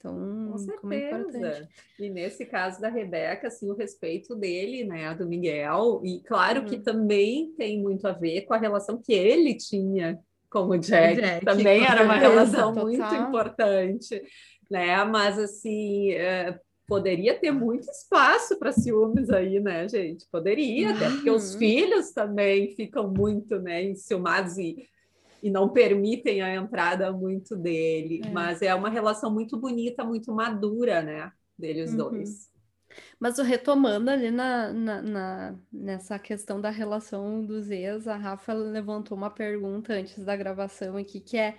Então, 0.05 0.53
Com 0.53 0.77
como 0.81 0.93
é 0.93 0.99
importante. 1.07 1.33
certeza. 1.33 1.69
E 1.99 2.11
nesse 2.11 2.45
caso 2.45 2.81
da 2.81 2.89
Rebeca, 2.89 3.49
assim, 3.49 3.71
o 3.71 3.75
respeito 3.75 4.35
dele, 4.37 4.85
né, 4.85 5.15
do 5.15 5.27
Miguel, 5.27 6.03
e 6.05 6.21
claro 6.21 6.65
que 6.67 6.77
Uhum. 6.77 6.83
também 6.83 7.53
tem 7.57 7.81
muito 7.81 8.07
a 8.07 8.13
ver 8.13 8.43
com 8.43 8.53
a 8.53 8.59
relação 8.59 9.01
que 9.03 9.13
ele 9.15 9.55
tinha 9.57 10.19
com 10.51 10.67
o 10.69 10.77
Jack. 10.79 11.21
Jack, 11.21 11.45
também 11.45 11.85
era 11.85 12.05
uma 12.05 12.15
certeza, 12.15 12.31
relação 12.31 12.75
total. 12.75 12.85
muito 12.87 13.15
importante, 13.15 14.23
né? 14.71 15.03
Mas 15.05 15.39
assim, 15.39 16.13
é, 16.13 16.59
poderia 16.87 17.35
ter 17.39 17.51
muito 17.51 17.89
espaço 17.91 18.59
para 18.59 18.71
ciúmes 18.71 19.31
aí, 19.31 19.59
né, 19.59 19.89
gente? 19.89 20.27
Poderia, 20.31 20.91
até 20.95 21.09
porque 21.11 21.31
os 21.31 21.55
Uhum. 21.55 21.59
filhos 21.59 22.13
também 22.13 22.75
ficam 22.77 23.09
muito, 23.09 23.59
né, 23.59 23.83
enciumados 23.83 24.59
e 24.59 24.87
e 25.45 25.51
não 25.51 25.69
permitem 25.69 26.41
a 26.41 26.55
entrada 26.55 27.13
muito 27.13 27.55
dele. 27.55 28.23
É. 28.25 28.31
Mas 28.31 28.63
é 28.63 28.75
uma 28.75 28.89
relação 28.89 29.31
muito 29.31 29.59
bonita, 29.59 30.03
muito 30.03 30.33
madura, 30.33 31.03
né? 31.03 31.31
Deles 31.59 31.91
Uhum. 31.91 31.97
dois. 31.99 32.51
Mas 33.21 33.39
o 33.39 33.43
retomando 33.43 34.09
ali 34.09 34.31
na, 34.31 34.73
na- 34.73 35.03
na- 35.03 35.59
nessa 35.71 36.19
questão 36.19 36.61
da 36.61 36.71
relação 36.71 37.45
dos 37.45 37.71
ex, 37.71 38.09
a 38.09 38.17
Rafa 38.17 38.55
levantou 38.55 39.19
uma 39.19 39.31
pergunta 39.31 39.93
antes 39.93 40.25
da 40.25 40.35
gravação 40.35 40.97
aqui, 40.97 41.21
que 41.21 41.37
é 41.37 41.59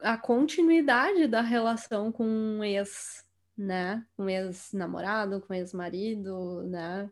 a 0.00 0.16
continuidade 0.16 1.28
da 1.28 1.42
relação 1.42 2.10
com 2.10 2.24
um 2.26 2.64
ex, 2.64 3.24
né? 3.56 4.04
Um 4.18 4.28
ex-namorado, 4.28 5.40
com 5.42 5.52
um 5.52 5.56
ex-marido, 5.56 6.62
né? 6.64 7.08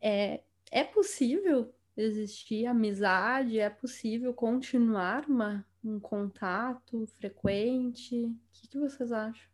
É, 0.00 0.42
é 0.70 0.84
possível 0.84 1.72
existir 1.98 2.66
amizade? 2.66 3.58
É 3.58 3.68
possível 3.68 4.32
continuar 4.32 5.24
uma, 5.28 5.64
um 5.84 5.98
contato 5.98 7.06
frequente? 7.18 8.24
O 8.24 8.36
que, 8.52 8.68
que 8.68 8.78
vocês 8.78 9.12
acham? 9.12 9.48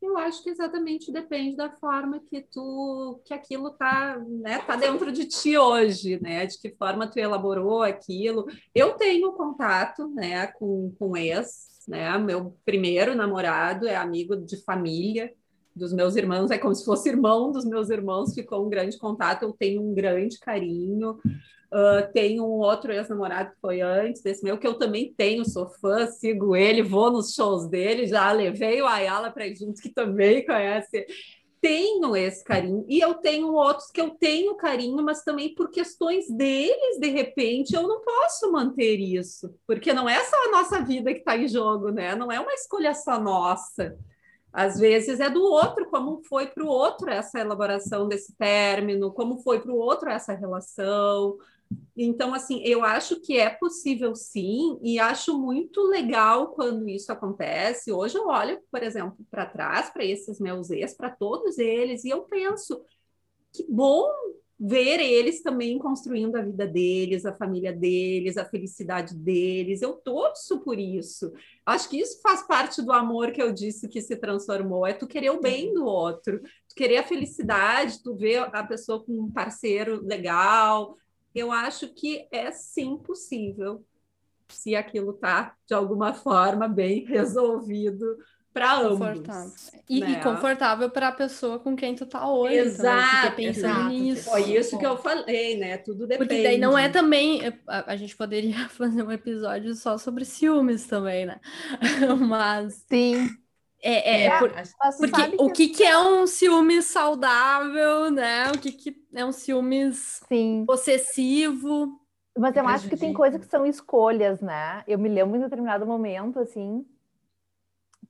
Eu 0.00 0.18
acho 0.18 0.42
que 0.42 0.50
exatamente 0.50 1.12
depende 1.12 1.56
da 1.56 1.70
forma 1.70 2.18
que 2.18 2.40
tu, 2.40 3.20
que 3.24 3.32
aquilo 3.32 3.70
tá, 3.70 4.18
né, 4.18 4.58
tá 4.58 4.74
dentro 4.74 5.12
de 5.12 5.26
ti 5.26 5.56
hoje, 5.56 6.20
né? 6.20 6.44
De 6.44 6.58
que 6.58 6.74
forma 6.74 7.06
tu 7.06 7.18
elaborou 7.18 7.82
aquilo. 7.82 8.46
Eu 8.74 8.94
tenho 8.94 9.32
contato, 9.32 10.08
né, 10.08 10.48
com, 10.48 10.92
com 10.98 11.16
ex, 11.16 11.84
né? 11.86 12.18
Meu 12.18 12.56
primeiro 12.64 13.14
namorado 13.14 13.86
é 13.86 13.94
amigo 13.94 14.34
de 14.34 14.56
família 14.64 15.32
dos 15.74 15.92
meus 15.92 16.16
irmãos, 16.16 16.50
é 16.50 16.58
como 16.58 16.74
se 16.74 16.84
fosse 16.84 17.08
irmão 17.08 17.50
dos 17.50 17.64
meus 17.64 17.88
irmãos, 17.88 18.34
ficou 18.34 18.66
um 18.66 18.68
grande 18.68 18.98
contato, 18.98 19.44
eu 19.44 19.52
tenho 19.52 19.82
um 19.82 19.94
grande 19.94 20.38
carinho. 20.38 21.18
Uh, 21.72 22.12
tenho 22.12 22.44
um 22.44 22.58
outro 22.58 22.92
ex-namorado 22.92 23.52
que 23.52 23.60
foi 23.60 23.80
antes 23.80 24.20
desse 24.20 24.44
meu, 24.44 24.58
que 24.58 24.66
eu 24.66 24.74
também 24.74 25.14
tenho, 25.16 25.42
sou 25.42 25.66
fã, 25.80 26.06
sigo 26.06 26.54
ele, 26.54 26.82
vou 26.82 27.10
nos 27.10 27.32
shows 27.32 27.66
dele, 27.66 28.06
já 28.06 28.30
levei 28.30 28.82
o 28.82 28.86
Ayala 28.86 29.30
para 29.30 29.46
ir 29.46 29.56
juntos, 29.56 29.80
que 29.80 29.88
também 29.88 30.44
conhece. 30.44 31.06
Tenho 31.62 32.14
esse 32.14 32.44
carinho, 32.44 32.84
e 32.86 33.00
eu 33.00 33.14
tenho 33.14 33.54
outros 33.54 33.90
que 33.90 34.02
eu 34.02 34.10
tenho 34.10 34.54
carinho, 34.54 35.02
mas 35.02 35.22
também 35.22 35.54
por 35.54 35.70
questões 35.70 36.28
deles, 36.28 37.00
de 37.00 37.08
repente, 37.08 37.74
eu 37.74 37.88
não 37.88 38.02
posso 38.02 38.52
manter 38.52 38.98
isso, 38.98 39.54
porque 39.66 39.94
não 39.94 40.06
é 40.06 40.22
só 40.24 40.36
a 40.48 40.50
nossa 40.50 40.82
vida 40.82 41.10
que 41.14 41.20
está 41.20 41.38
em 41.38 41.48
jogo, 41.48 41.90
né? 41.90 42.14
Não 42.14 42.30
é 42.30 42.38
uma 42.38 42.52
escolha 42.52 42.92
só 42.94 43.18
nossa. 43.18 43.96
Às 44.52 44.78
vezes 44.78 45.20
é 45.20 45.30
do 45.30 45.42
outro, 45.42 45.88
como 45.88 46.22
foi 46.28 46.48
para 46.48 46.64
o 46.64 46.68
outro 46.68 47.08
essa 47.08 47.40
elaboração 47.40 48.06
desse 48.06 48.36
término, 48.36 49.10
como 49.10 49.38
foi 49.38 49.60
para 49.60 49.72
o 49.72 49.78
outro 49.78 50.10
essa 50.10 50.34
relação. 50.34 51.38
Então, 51.96 52.34
assim, 52.34 52.62
eu 52.64 52.84
acho 52.84 53.20
que 53.20 53.36
é 53.36 53.50
possível 53.50 54.14
sim, 54.14 54.78
e 54.82 54.98
acho 54.98 55.38
muito 55.38 55.82
legal 55.82 56.48
quando 56.48 56.88
isso 56.88 57.12
acontece. 57.12 57.92
Hoje 57.92 58.16
eu 58.16 58.28
olho, 58.28 58.60
por 58.70 58.82
exemplo, 58.82 59.18
para 59.30 59.46
trás, 59.46 59.90
para 59.90 60.04
esses 60.04 60.40
meus 60.40 60.70
ex, 60.70 60.94
para 60.94 61.10
todos 61.10 61.58
eles, 61.58 62.04
e 62.04 62.08
eu 62.10 62.22
penso 62.22 62.82
que 63.52 63.66
bom 63.68 64.08
ver 64.64 65.00
eles 65.00 65.42
também 65.42 65.76
construindo 65.76 66.36
a 66.36 66.42
vida 66.42 66.68
deles, 66.68 67.26
a 67.26 67.34
família 67.34 67.72
deles, 67.72 68.36
a 68.36 68.44
felicidade 68.44 69.12
deles. 69.12 69.82
Eu 69.82 69.94
torço 69.94 70.60
por 70.60 70.78
isso. 70.78 71.32
Acho 71.66 71.88
que 71.88 71.98
isso 71.98 72.20
faz 72.22 72.46
parte 72.46 72.80
do 72.80 72.92
amor 72.92 73.32
que 73.32 73.42
eu 73.42 73.52
disse 73.52 73.88
que 73.88 74.00
se 74.00 74.14
transformou. 74.14 74.86
É 74.86 74.92
tu 74.92 75.04
querer 75.08 75.30
o 75.30 75.40
bem 75.40 75.74
do 75.74 75.84
outro, 75.84 76.40
tu 76.68 76.76
querer 76.76 76.98
a 76.98 77.02
felicidade, 77.02 78.00
tu 78.04 78.14
ver 78.14 78.38
a 78.38 78.62
pessoa 78.62 79.04
com 79.04 79.12
um 79.12 79.32
parceiro 79.32 80.00
legal. 80.06 80.96
Eu 81.34 81.50
acho 81.50 81.88
que 81.88 82.26
é 82.30 82.50
sim 82.50 82.96
possível, 82.96 83.84
se 84.48 84.76
aquilo 84.76 85.12
tá 85.12 85.56
de 85.66 85.74
alguma 85.74 86.12
forma 86.12 86.68
bem 86.68 87.04
resolvido 87.06 88.18
para 88.52 88.78
ambos. 88.80 88.98
Confortável. 88.98 89.52
E, 89.88 90.00
né? 90.00 90.10
e 90.10 90.22
confortável 90.22 90.90
para 90.90 91.08
a 91.08 91.12
pessoa 91.12 91.58
com 91.58 91.74
quem 91.74 91.94
tu 91.94 92.04
tá 92.04 92.28
hoje. 92.28 92.56
Exato, 92.56 93.30
também, 93.30 93.46
exato. 93.46 93.88
nisso. 93.88 94.30
Foi 94.30 94.42
isso 94.42 94.78
que 94.78 94.84
eu 94.84 94.98
falei, 94.98 95.56
né? 95.56 95.78
Tudo 95.78 96.06
depende. 96.06 96.28
Porque 96.28 96.42
daí 96.42 96.58
não 96.58 96.76
é 96.76 96.88
também. 96.88 97.40
A, 97.66 97.92
a 97.92 97.96
gente 97.96 98.14
poderia 98.14 98.68
fazer 98.68 99.02
um 99.02 99.10
episódio 99.10 99.74
só 99.74 99.96
sobre 99.96 100.24
ciúmes 100.24 100.86
também, 100.86 101.24
né? 101.24 101.40
Mas 102.28 102.84
Sim. 102.88 103.30
É, 103.82 104.24
é, 104.24 104.26
É, 104.28 104.38
por- 104.38 104.50
tu 104.52 104.62
porque 104.98 105.36
o 105.38 105.50
que, 105.52 105.68
que 105.68 105.82
é 105.84 105.98
um 105.98 106.26
ciúme 106.26 106.80
saudável, 106.82 108.10
né? 108.10 108.50
O 108.52 108.58
que, 108.58 108.70
que 108.72 109.04
é 109.12 109.24
um 109.24 109.32
ciúmes 109.32 110.20
Sim. 110.28 110.64
possessivo? 110.66 112.00
Mas 112.38 112.56
eu 112.56 112.66
acho 112.66 112.88
que 112.88 112.96
tem 112.96 113.12
coisas 113.12 113.40
que 113.44 113.50
são 113.50 113.66
escolhas, 113.66 114.40
né? 114.40 114.82
Eu 114.86 114.98
me 114.98 115.08
lembro 115.08 115.36
em 115.36 115.40
determinado 115.40 115.84
momento, 115.86 116.38
assim, 116.38 116.86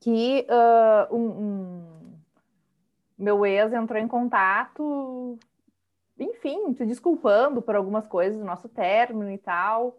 que 0.01 0.47
ah, 0.49 1.09
um, 1.11 1.27
um- 1.27 2.13
meu 3.19 3.45
ex 3.47 3.73
entrou 3.73 3.99
em 4.01 4.09
contato, 4.09 5.39
enfim, 6.19 6.75
se 6.75 6.85
desculpando 6.85 7.63
por 7.63 7.75
algumas 7.77 8.07
coisas 8.07 8.39
do 8.39 8.45
nosso 8.45 8.69
término 8.69 9.31
e 9.31 9.39
tal. 9.39 9.99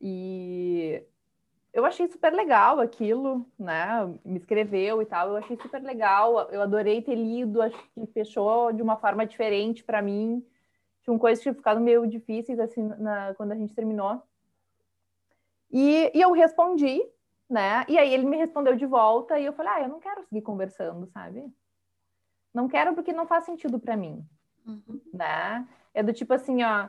E 0.00 1.02
eu 1.74 1.84
achei 1.84 2.06
super 2.08 2.32
legal 2.32 2.78
aquilo, 2.80 3.44
né? 3.58 3.86
Me 4.24 4.38
escreveu 4.38 5.02
e 5.02 5.06
tal, 5.06 5.28
eu 5.30 5.36
achei 5.36 5.56
super 5.60 5.82
legal. 5.82 6.48
Eu 6.50 6.62
adorei 6.62 7.02
ter 7.02 7.16
lido, 7.16 7.60
acho 7.60 7.76
que 7.92 8.06
fechou 8.06 8.72
de 8.72 8.80
uma 8.80 8.96
forma 8.96 9.26
diferente 9.26 9.82
para 9.82 10.00
mim. 10.00 10.42
Tinham 11.02 11.18
coisas 11.18 11.40
que 11.40 11.42
tinham 11.42 11.54
ficado 11.56 11.80
meio 11.80 12.06
difíceis 12.06 12.58
assim 12.60 12.82
na- 12.98 13.34
quando 13.34 13.52
a 13.52 13.56
gente 13.56 13.74
terminou. 13.74 14.22
E, 15.70 16.12
e 16.14 16.20
eu 16.20 16.30
respondi, 16.30 17.02
né? 17.50 17.84
E 17.88 17.98
aí 17.98 18.14
ele 18.14 18.24
me 18.24 18.36
respondeu 18.36 18.76
de 18.76 18.86
volta 18.86 19.38
e 19.38 19.44
eu 19.44 19.52
falei: 19.52 19.72
"Ah, 19.74 19.82
eu 19.82 19.88
não 19.88 19.98
quero 20.00 20.22
seguir 20.24 20.42
conversando, 20.42 21.06
sabe? 21.08 21.44
Não 22.54 22.68
quero 22.68 22.94
porque 22.94 23.12
não 23.12 23.26
faz 23.26 23.44
sentido 23.44 23.78
para 23.80 23.96
mim" 23.96 24.24
né? 25.12 25.66
É 25.92 26.02
do 26.02 26.12
tipo 26.12 26.32
assim, 26.32 26.62
ó, 26.62 26.88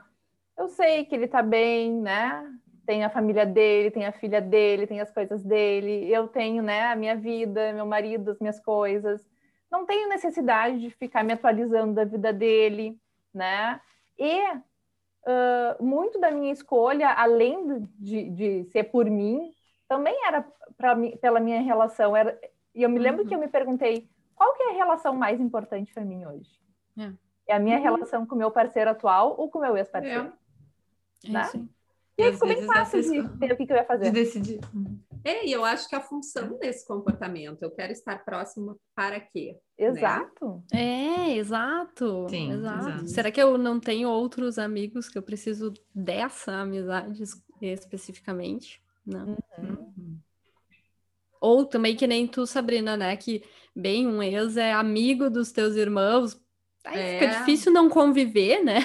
eu 0.58 0.67
sei 0.69 1.06
que 1.06 1.13
ele 1.15 1.28
tá 1.28 1.41
bem, 1.41 1.91
né? 1.91 2.54
Tem 2.86 3.04
a 3.04 3.10
família 3.10 3.45
dele, 3.45 3.89
tem 3.91 4.06
a 4.06 4.12
filha 4.12 4.39
dele, 4.41 4.86
tem 4.88 5.02
as 5.02 5.12
coisas 5.12 5.41
dele, 5.43 6.12
eu 6.12 6.28
tenho, 6.28 6.62
né, 6.62 6.84
a 6.84 6.95
minha 6.95 7.15
vida, 7.15 7.74
meu 7.74 7.86
marido, 7.86 8.32
as 8.32 8.39
minhas 8.39 8.60
coisas. 8.60 9.28
Não 9.71 9.86
tenho 9.86 10.08
necessidade 10.08 10.80
de 10.80 10.89
ficar 10.91 11.24
me 11.24 11.34
atualizando 11.34 11.93
da 11.93 12.06
vida 12.06 12.32
dele, 12.32 12.98
né? 13.34 13.82
E 14.17 14.39
ah, 15.26 15.76
muito 15.80 16.19
da 16.19 16.30
minha 16.32 16.54
escolha, 16.54 17.10
além 17.10 17.80
de, 18.00 18.30
de 18.30 18.63
ser 18.65 18.84
por 18.86 19.10
mim, 19.10 19.52
também 19.88 20.15
era 20.28 20.45
pra, 20.78 20.95
pela 21.19 21.39
minha 21.39 21.62
relação. 21.62 22.15
Era, 22.15 22.39
e 22.74 22.84
eu 22.84 22.89
me 22.89 23.00
lembro 23.00 23.24
Uhum. 23.24 23.28
que 23.28 23.34
eu 23.36 23.39
me 23.39 23.48
perguntei 23.48 24.08
qual 24.36 24.54
que 24.54 24.63
é 24.63 24.69
a 24.71 24.76
relação 24.76 25.15
mais 25.15 25.39
importante 25.41 25.91
para 25.93 26.06
mim 26.06 26.26
hoje? 26.26 26.50
É. 26.98 27.12
É 27.48 27.56
a 27.56 27.60
minha 27.60 27.78
Uhum. 27.78 27.84
relação 27.84 28.26
com 28.26 28.36
o 28.36 28.38
meu 28.38 28.52
parceiro 28.52 28.91
atual 28.91 29.36
ou 29.38 29.50
com 29.50 29.58
o 29.60 29.62
meu 29.62 29.76
ex-parceiro? 29.78 30.32
É 31.26 31.32
Né? 31.32 31.41
isso 31.41 31.58
aí. 31.58 31.65
E 32.17 32.23
aí 32.23 32.34
ficou 32.34 32.47
bem 32.47 32.65
fácil 32.65 33.01
de 33.01 33.21
ver 33.38 33.51
o 33.51 33.58
que, 33.58 33.65
que 33.65 33.73
eu 33.73 33.78
ia 33.78 33.82
de 33.82 33.88
fazer. 33.88 34.12
decidir. 34.12 34.60
É, 35.23 35.45
e 35.45 35.51
eu 35.51 35.65
acho 35.65 35.89
que 35.89 35.95
a 35.95 36.01
função 36.01 36.58
desse 36.60 36.88
comportamento, 36.88 37.62
eu 37.62 37.71
quero 37.71 37.91
estar 37.91 38.23
próximo 38.23 38.80
para 38.95 39.19
quê? 39.19 39.58
Exato. 39.78 40.63
É, 40.71 41.36
exato. 41.36 42.28
Sim, 42.30 42.54
exato. 42.54 42.88
exato. 42.89 43.08
Será 43.08 43.32
que 43.32 43.41
eu 43.41 43.58
não 43.58 43.80
tenho 43.80 44.08
outros 44.08 44.58
amigos 44.58 45.10
que 45.10 45.17
eu 45.17 45.23
preciso 45.23 45.73
dessa 45.93 46.54
amizade 46.54 47.21
es- 47.21 47.43
especificamente? 47.62 48.82
Não. 49.06 49.36
Uhum. 49.58 50.19
Ou 51.41 51.65
também 51.65 51.95
que 51.95 52.08
nem 52.08 52.28
tu, 52.28 52.45
Sabrina, 52.47 52.95
né? 52.95 53.17
Que 53.17 53.43
bem 53.75 54.08
um 54.08 54.23
ex 54.23 54.58
é 54.58 54.71
amigo 54.71 55.30
dos 55.30 55.51
teus 55.51 55.75
irmãos. 55.75 56.39
Aí 56.86 56.99
é. 56.99 57.19
fica 57.19 57.39
difícil 57.39 57.73
não 57.73 57.89
conviver, 57.89 58.63
né? 58.63 58.80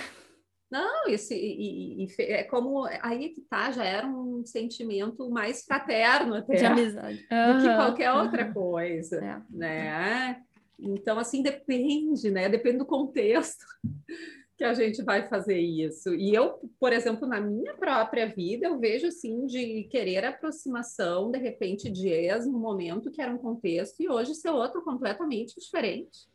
Não, 0.71 1.09
esse, 1.09 1.35
e, 1.35 2.05
e, 2.05 2.07
e, 2.07 2.23
é 2.23 2.45
como 2.45 2.85
aí 3.03 3.31
que 3.31 3.41
tá, 3.41 3.73
já 3.73 3.85
era 3.85 4.07
um 4.07 4.45
sentimento 4.47 5.29
mais 5.29 5.65
fraterno 5.65 6.35
até 6.35 6.55
de 6.55 6.65
amizade 6.65 7.17
do 7.27 7.63
que 7.63 7.75
qualquer 7.75 8.13
outra 8.13 8.53
coisa, 8.53 9.17
é. 9.17 9.43
né? 9.51 10.43
Então, 10.79 11.19
assim, 11.19 11.43
depende, 11.43 12.31
né? 12.31 12.49
Depende 12.49 12.79
do 12.79 12.87
contexto 12.87 13.65
que 14.57 14.65
a 14.65 14.75
gente 14.75 15.03
vai 15.03 15.27
fazer 15.27 15.59
isso. 15.59 16.15
E 16.15 16.35
eu, 16.35 16.61
por 16.79 16.93
exemplo, 16.93 17.27
na 17.27 17.41
minha 17.41 17.75
própria 17.75 18.27
vida, 18.27 18.67
eu 18.67 18.79
vejo 18.79 19.07
assim 19.07 19.47
de 19.47 19.85
querer 19.85 20.25
aproximação, 20.25 21.31
de 21.31 21.39
repente, 21.39 21.91
de 21.91 22.09
ex 22.09 22.47
no 22.47 22.59
momento 22.59 23.11
que 23.11 23.21
era 23.21 23.33
um 23.33 23.39
contexto 23.39 24.01
e 24.01 24.09
hoje 24.09 24.35
ser 24.35 24.51
outro 24.51 24.83
completamente 24.83 25.59
diferente. 25.59 26.29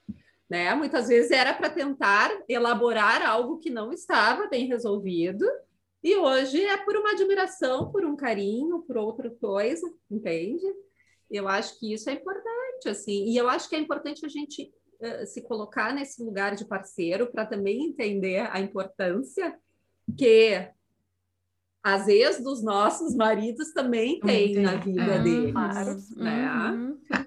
Né? 0.50 0.74
Muitas 0.76 1.08
vezes 1.08 1.32
era 1.32 1.54
para 1.54 1.70
tentar 1.70 2.32
elaborar 2.48 3.26
algo 3.26 3.58
que 3.58 3.70
não 3.70 3.92
estava 3.92 4.48
bem 4.48 4.68
resolvido, 4.68 5.46
e 6.06 6.16
hoje 6.16 6.64
é 6.64 6.78
por 6.78 6.96
uma 6.96 7.14
admiração, 7.14 7.92
por 7.92 8.06
um 8.06 8.16
carinho, 8.16 8.84
por 8.84 8.96
outra 8.96 9.28
coisa, 9.42 9.92
entende? 10.10 10.64
Eu 11.32 11.48
acho 11.48 11.80
que 11.80 11.92
isso 11.92 12.08
é 12.12 12.14
importante, 12.14 12.88
assim, 12.88 13.26
e 13.26 13.36
eu 13.36 13.50
acho 13.50 13.68
que 13.68 13.76
é 13.76 13.80
importante 13.80 14.24
a 14.24 14.30
gente 14.30 14.72
uh, 15.02 15.26
se 15.26 15.42
colocar 15.42 15.96
nesse 15.96 16.24
lugar 16.24 16.56
de 16.56 16.64
parceiro 16.64 17.32
para 17.32 17.44
também 17.44 17.88
entender 17.88 18.48
a 18.52 18.60
importância 18.60 19.58
que 20.16 20.70
às 21.84 22.06
vezes 22.06 22.44
dos 22.44 22.64
nossos 22.64 23.16
maridos 23.16 23.72
também 23.74 24.20
tem 24.20 24.58
na 24.58 24.76
vida 24.76 25.02
é, 25.02 25.20
deles, 25.24 25.52
claro. 25.52 25.98
né? 26.18 26.72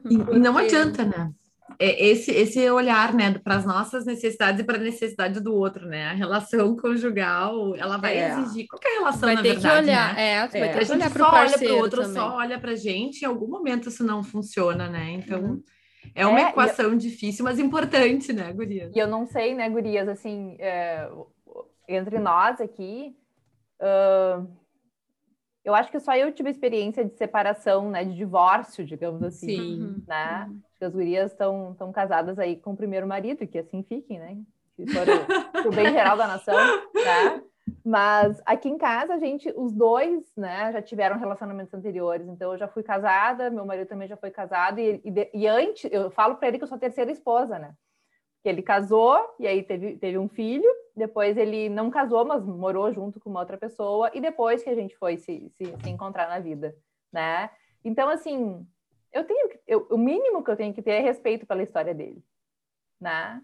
Uhum. 0.04 0.36
E 0.36 0.38
não 0.38 0.56
adianta, 0.56 1.04
né? 1.04 1.32
É 1.80 2.06
esse, 2.08 2.32
esse 2.32 2.68
olhar, 2.70 3.14
né, 3.14 3.38
para 3.38 3.54
as 3.54 3.64
nossas 3.64 4.04
necessidades 4.04 4.60
e 4.60 4.64
para 4.64 4.76
a 4.76 4.80
necessidade 4.80 5.40
do 5.40 5.54
outro, 5.54 5.86
né? 5.86 6.06
A 6.06 6.12
relação 6.12 6.74
conjugal, 6.76 7.76
ela 7.76 7.96
vai 7.96 8.18
é. 8.18 8.30
exigir 8.30 8.66
qualquer 8.66 8.98
relação, 8.98 9.20
vai 9.20 9.36
na 9.36 9.42
ter 9.42 9.52
verdade, 9.52 9.84
que 9.84 9.90
olhar, 9.90 10.14
né? 10.14 10.28
é, 10.28 10.46
vai 10.48 10.62
é. 10.62 10.72
ter 10.72 10.86
que 10.86 10.92
olhar 10.92 11.10
para 11.10 11.28
o 11.28 11.30
parceiro 11.30 11.74
olha 11.74 11.82
outro, 11.82 12.00
também. 12.02 12.14
só 12.16 12.34
olha 12.34 12.58
para 12.58 12.74
gente, 12.74 13.22
em 13.22 13.26
algum 13.26 13.46
momento 13.46 13.88
isso 13.88 14.02
não 14.02 14.24
funciona, 14.24 14.88
né? 14.88 15.12
Então, 15.12 15.40
uhum. 15.40 15.62
é 16.16 16.26
uma 16.26 16.40
é, 16.40 16.48
equação 16.48 16.86
eu... 16.86 16.96
difícil, 16.96 17.44
mas 17.44 17.60
importante, 17.60 18.32
né, 18.32 18.52
Gurias? 18.52 18.92
E 18.92 18.98
eu 18.98 19.06
não 19.06 19.24
sei, 19.24 19.54
né, 19.54 19.70
Gurias, 19.70 20.08
assim, 20.08 20.56
é, 20.58 21.08
entre 21.88 22.18
nós 22.18 22.60
aqui, 22.60 23.16
uh, 23.80 24.50
eu 25.64 25.76
acho 25.76 25.92
que 25.92 26.00
só 26.00 26.16
eu 26.16 26.32
tive 26.32 26.50
experiência 26.50 27.04
de 27.04 27.16
separação, 27.16 27.88
né, 27.88 28.04
de 28.04 28.16
divórcio, 28.16 28.84
digamos 28.84 29.22
assim, 29.22 29.46
Sim. 29.46 30.04
né? 30.08 30.48
Uhum 30.50 30.67
que 30.78 30.84
as 30.84 30.92
gurias 30.92 31.32
estão 31.32 31.74
tão 31.74 31.92
casadas 31.92 32.38
aí 32.38 32.56
com 32.56 32.72
o 32.72 32.76
primeiro 32.76 33.06
marido, 33.06 33.42
e 33.42 33.46
que 33.46 33.58
assim 33.58 33.82
fiquem, 33.82 34.18
né? 34.18 34.38
For 34.76 35.64
o, 35.64 35.68
o 35.68 35.74
bem 35.74 35.90
geral 35.92 36.16
da 36.16 36.28
nação, 36.28 36.54
tá? 36.54 37.42
Mas 37.84 38.40
aqui 38.46 38.68
em 38.68 38.78
casa, 38.78 39.14
a 39.14 39.18
gente, 39.18 39.52
os 39.56 39.72
dois, 39.72 40.24
né, 40.36 40.72
já 40.72 40.80
tiveram 40.80 41.18
relacionamentos 41.18 41.74
anteriores. 41.74 42.26
Então, 42.28 42.52
eu 42.52 42.58
já 42.58 42.68
fui 42.68 42.82
casada, 42.82 43.50
meu 43.50 43.66
marido 43.66 43.88
também 43.88 44.08
já 44.08 44.16
foi 44.16 44.30
casado. 44.30 44.78
E, 44.78 45.02
e, 45.04 45.30
e 45.34 45.46
antes, 45.46 45.90
eu 45.92 46.10
falo 46.10 46.36
para 46.36 46.48
ele 46.48 46.58
que 46.58 46.64
eu 46.64 46.68
sou 46.68 46.76
a 46.76 46.80
terceira 46.80 47.10
esposa, 47.10 47.58
né? 47.58 47.74
Que 48.42 48.48
ele 48.48 48.62
casou 48.62 49.18
e 49.38 49.46
aí 49.46 49.62
teve, 49.62 49.96
teve 49.96 50.16
um 50.16 50.28
filho. 50.28 50.70
Depois, 50.96 51.36
ele 51.36 51.68
não 51.68 51.90
casou, 51.90 52.24
mas 52.24 52.44
morou 52.44 52.92
junto 52.92 53.20
com 53.20 53.30
uma 53.30 53.40
outra 53.40 53.58
pessoa. 53.58 54.10
E 54.14 54.20
depois 54.20 54.62
que 54.62 54.70
a 54.70 54.74
gente 54.74 54.96
foi 54.96 55.16
se, 55.16 55.50
se, 55.56 55.64
se 55.64 55.90
encontrar 55.90 56.28
na 56.28 56.38
vida, 56.38 56.74
né? 57.12 57.50
Então, 57.84 58.08
assim, 58.08 58.66
eu 59.12 59.24
tenho 59.24 59.58
eu, 59.66 59.86
o 59.90 59.98
mínimo 59.98 60.42
que 60.42 60.50
eu 60.50 60.56
tenho 60.56 60.74
que 60.74 60.82
ter 60.82 60.92
é 60.92 61.00
respeito 61.00 61.46
pela 61.46 61.62
história 61.62 61.94
dele, 61.94 62.24
né? 63.00 63.42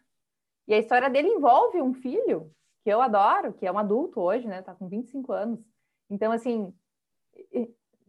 E 0.66 0.74
a 0.74 0.78
história 0.78 1.10
dele 1.10 1.28
envolve 1.28 1.80
um 1.80 1.92
filho 1.92 2.50
que 2.82 2.90
eu 2.90 3.00
adoro, 3.00 3.52
que 3.52 3.66
é 3.66 3.72
um 3.72 3.78
adulto 3.78 4.20
hoje, 4.20 4.46
né? 4.46 4.62
Tá 4.62 4.74
com 4.74 4.88
25 4.88 5.32
anos. 5.32 5.60
Então, 6.08 6.32
assim, 6.32 6.72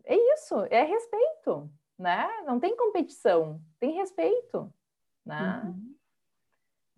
é 0.03 0.33
isso, 0.33 0.55
é 0.69 0.83
respeito, 0.83 1.69
né? 1.97 2.29
Não 2.45 2.59
tem 2.59 2.75
competição, 2.75 3.61
tem 3.79 3.95
respeito, 3.95 4.73
né? 5.25 5.63
Uhum. 5.65 5.95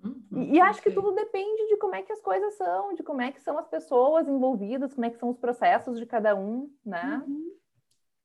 Uhum, 0.04 0.43
e, 0.43 0.58
e, 0.58 0.62
acho 0.62 0.82
que 0.82 0.91
tudo 0.91 1.12
depende 1.13 1.67
de 1.67 1.78
como 1.78 1.96
é 1.96 2.04
que 2.04 2.12
as 2.12 2.22
coisas 2.22 2.54
são, 2.54 2.93
de 2.93 3.02
como 3.02 3.20
é 3.20 3.32
que 3.32 3.41
são 3.41 3.58
as 3.58 3.67
pessoas 3.67 4.28
envolvidas, 4.28 4.93
como 4.93 5.06
é 5.06 5.10
que 5.10 5.17
são 5.17 5.30
os 5.30 5.38
processos 5.38 5.98
de 5.98 6.06
cada 6.06 6.36
um, 6.36 6.72
né? 6.86 7.24
Uhum. 7.28 7.52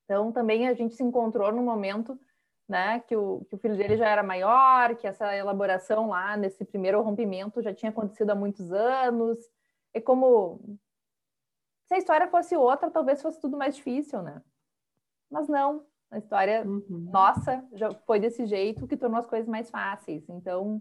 Então, 0.04 0.32
também 0.32 0.68
a 0.68 0.74
gente 0.74 0.94
se 0.94 1.02
encontrou 1.02 1.52
no 1.52 1.62
momento 1.62 2.18
né, 2.68 3.00
que 3.00 3.14
o, 3.16 3.44
que 3.48 3.54
o 3.54 3.58
filho 3.58 3.76
dele 3.76 3.96
já 3.96 4.08
era 4.08 4.22
maior, 4.22 4.96
que 4.96 5.06
essa 5.06 5.36
elaboração 5.36 6.08
lá 6.08 6.36
nesse 6.36 6.64
primeiro 6.64 7.00
rompimento 7.02 7.62
já 7.62 7.74
tinha 7.74 7.90
acontecido 7.90 8.30
há 8.30 8.34
muitos 8.34 8.72
anos. 8.72 9.38
É 9.92 10.00
como 10.00 10.78
se 11.86 11.94
a 11.94 11.98
história 11.98 12.28
fosse 12.28 12.56
outra, 12.56 12.90
talvez 12.90 13.20
fosse 13.20 13.40
tudo 13.40 13.56
mais 13.58 13.76
difícil, 13.76 14.22
né? 14.22 14.42
Mas 15.30 15.48
não, 15.48 15.84
a 16.10 16.18
história 16.18 16.62
uhum. 16.66 17.08
nossa 17.10 17.62
já 17.72 17.90
foi 18.06 18.18
desse 18.20 18.46
jeito 18.46 18.86
que 18.86 18.96
tornou 18.96 19.18
as 19.18 19.26
coisas 19.26 19.48
mais 19.48 19.68
fáceis. 19.70 20.26
Então, 20.28 20.80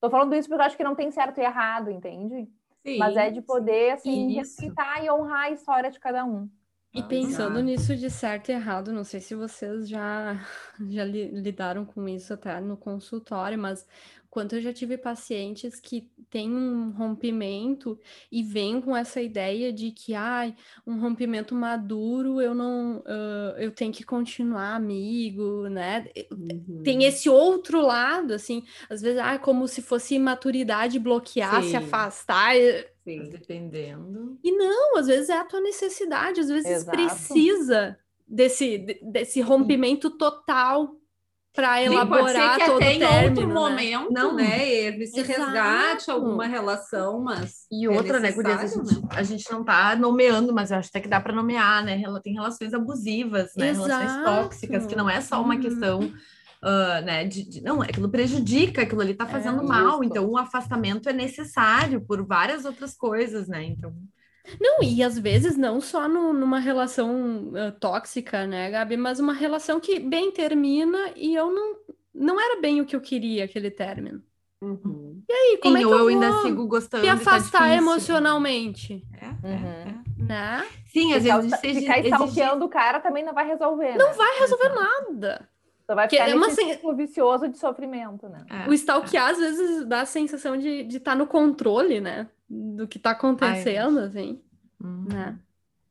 tô 0.00 0.10
falando 0.10 0.34
isso 0.34 0.48
porque 0.48 0.60
eu 0.60 0.66
acho 0.66 0.76
que 0.76 0.84
não 0.84 0.94
tem 0.94 1.10
certo 1.10 1.38
e 1.38 1.44
errado, 1.44 1.90
entende? 1.90 2.48
Sim, 2.84 2.98
Mas 2.98 3.16
é 3.16 3.30
de 3.30 3.40
poder 3.40 3.92
assim 3.92 4.32
respeitar 4.34 5.02
e 5.04 5.10
honrar 5.10 5.44
a 5.44 5.50
história 5.50 5.90
de 5.90 6.00
cada 6.00 6.24
um. 6.24 6.48
E 6.94 7.02
pensando 7.02 7.60
nisso 7.60 7.96
de 7.96 8.10
certo 8.10 8.50
e 8.50 8.52
errado, 8.52 8.92
não 8.92 9.02
sei 9.02 9.18
se 9.20 9.34
vocês 9.34 9.88
já, 9.88 10.34
já 10.90 11.04
lidaram 11.04 11.86
com 11.86 12.06
isso 12.06 12.34
até 12.34 12.60
no 12.60 12.76
consultório, 12.76 13.58
mas 13.58 13.86
quanto 14.32 14.56
eu 14.56 14.62
já 14.62 14.72
tive 14.72 14.96
pacientes 14.96 15.78
que 15.78 16.10
têm 16.30 16.50
um 16.50 16.88
rompimento 16.92 18.00
e 18.30 18.42
vêm 18.42 18.80
com 18.80 18.96
essa 18.96 19.20
ideia 19.20 19.70
de 19.70 19.90
que, 19.90 20.14
ai, 20.14 20.56
um 20.86 20.98
rompimento 20.98 21.54
maduro, 21.54 22.40
eu 22.40 22.54
não, 22.54 23.00
uh, 23.00 23.58
eu 23.58 23.70
tenho 23.70 23.92
que 23.92 24.02
continuar 24.02 24.74
amigo, 24.74 25.68
né? 25.68 26.06
Uhum. 26.30 26.80
Tem 26.82 27.04
esse 27.04 27.28
outro 27.28 27.82
lado, 27.82 28.32
assim, 28.32 28.64
às 28.88 29.02
vezes, 29.02 29.20
ah, 29.20 29.38
como 29.38 29.68
se 29.68 29.82
fosse 29.82 30.14
imaturidade 30.14 30.98
bloquear, 30.98 31.62
Sim. 31.62 31.68
se 31.68 31.76
afastar. 31.76 32.54
Sim, 33.04 33.28
dependendo. 33.28 34.38
E 34.42 34.50
não, 34.50 34.96
às 34.96 35.08
vezes 35.08 35.28
é 35.28 35.36
a 35.36 35.44
tua 35.44 35.60
necessidade, 35.60 36.40
às 36.40 36.48
vezes 36.48 36.70
Exato. 36.70 36.96
precisa 36.96 37.98
desse, 38.26 38.98
desse 39.02 39.42
rompimento 39.42 40.08
total 40.08 40.96
para 41.54 41.82
elaborar 41.82 42.58
Sim, 42.58 42.66
todo 42.66 42.76
o 42.76 42.78
término, 42.78 43.04
em 43.04 43.28
outro 43.28 43.46
né? 43.46 43.54
momento, 43.54 44.12
não, 44.12 44.34
né, 44.34 44.74
Eve, 44.74 45.06
se 45.06 45.20
Exato. 45.20 45.40
resgate 45.40 46.10
alguma 46.10 46.46
relação, 46.46 47.20
mas 47.20 47.66
e 47.70 47.86
outra, 47.86 48.16
é 48.16 48.20
né, 48.20 48.32
Gurias, 48.32 48.60
a 48.60 48.66
gente, 48.66 48.94
né? 48.94 49.08
a 49.10 49.22
gente 49.22 49.52
não 49.52 49.62
tá 49.62 49.94
nomeando, 49.94 50.52
mas 50.54 50.70
eu 50.70 50.78
acho 50.78 50.88
até 50.88 51.00
que 51.00 51.08
dá 51.08 51.20
para 51.20 51.34
nomear, 51.34 51.84
né? 51.84 52.02
Tem 52.22 52.32
relações 52.32 52.72
abusivas, 52.72 53.50
né? 53.54 53.68
Exato. 53.68 53.88
Relações 53.88 54.24
tóxicas, 54.24 54.86
que 54.86 54.96
não 54.96 55.10
é 55.10 55.20
só 55.20 55.42
uma 55.42 55.54
uhum. 55.54 55.60
questão 55.60 56.00
uh, 56.00 57.04
né, 57.04 57.24
de, 57.24 57.48
de, 57.48 57.62
não, 57.62 57.82
aquilo 57.82 58.08
prejudica, 58.08 58.82
aquilo 58.82 59.00
ali 59.00 59.14
tá 59.14 59.26
fazendo 59.26 59.60
é, 59.60 59.66
mal, 59.66 60.02
isso. 60.02 60.04
então 60.04 60.26
o 60.26 60.38
afastamento 60.38 61.08
é 61.08 61.12
necessário 61.12 62.00
por 62.00 62.24
várias 62.24 62.64
outras 62.64 62.94
coisas, 62.94 63.48
né? 63.48 63.64
Então 63.64 63.92
não, 64.60 64.82
e 64.82 65.02
às 65.02 65.18
vezes 65.18 65.56
não 65.56 65.80
só 65.80 66.08
no, 66.08 66.32
numa 66.32 66.58
relação 66.58 67.48
uh, 67.48 67.72
tóxica, 67.78 68.46
né, 68.46 68.70
Gabi, 68.70 68.96
mas 68.96 69.20
uma 69.20 69.32
relação 69.32 69.78
que 69.78 69.98
bem 69.98 70.30
termina 70.30 71.12
e 71.16 71.34
eu 71.34 71.52
não, 71.52 71.76
não 72.14 72.40
era 72.40 72.60
bem 72.60 72.80
o 72.80 72.86
que 72.86 72.96
eu 72.96 73.00
queria 73.00 73.44
aquele 73.44 73.70
término. 73.70 74.22
Uhum. 74.62 75.20
E 75.28 75.32
aí, 75.32 75.58
como 75.60 75.76
Sim, 75.76 75.82
é 75.82 75.86
que 75.86 75.92
eu, 75.92 75.98
eu 75.98 76.08
ainda 76.08 76.42
sigo 76.42 76.66
gostando 76.68 77.02
me 77.02 77.08
tá 77.08 77.14
afastar 77.14 77.58
tá 77.58 77.74
emocionalmente? 77.74 79.04
É, 79.20 79.26
é, 79.26 79.28
uhum. 79.28 79.66
é, 79.66 79.94
Né? 80.18 80.66
Sim, 80.86 81.14
às 81.14 81.24
vezes 81.24 81.52
exige, 81.64 81.80
ficar 81.80 81.98
stalkeando 81.98 82.64
o 82.64 82.68
cara 82.68 83.00
também 83.00 83.24
não 83.24 83.34
vai 83.34 83.46
resolver. 83.46 83.96
Não 83.96 84.10
né? 84.10 84.14
vai 84.14 84.38
resolver 84.38 84.68
nada. 84.68 85.48
Só 85.84 85.96
vai 85.96 86.08
ficar 86.08 86.28
é 86.28 86.34
uma 86.34 86.48
sen... 86.50 86.78
vicioso 86.94 87.48
de 87.48 87.58
sofrimento, 87.58 88.28
né? 88.28 88.44
É, 88.48 88.68
o 88.68 88.72
stalkear 88.72 89.30
às 89.30 89.38
vezes 89.38 89.84
dá 89.84 90.02
a 90.02 90.06
sensação 90.06 90.56
de 90.56 90.68
estar 90.68 90.88
de 90.88 91.00
tá 91.00 91.14
no 91.16 91.26
controle, 91.26 92.00
né? 92.00 92.28
Do 92.52 92.86
que 92.86 92.98
está 92.98 93.12
acontecendo, 93.12 94.00
Ai, 94.00 94.06
assim, 94.06 94.42
uhum. 94.82 95.06
né? 95.08 95.38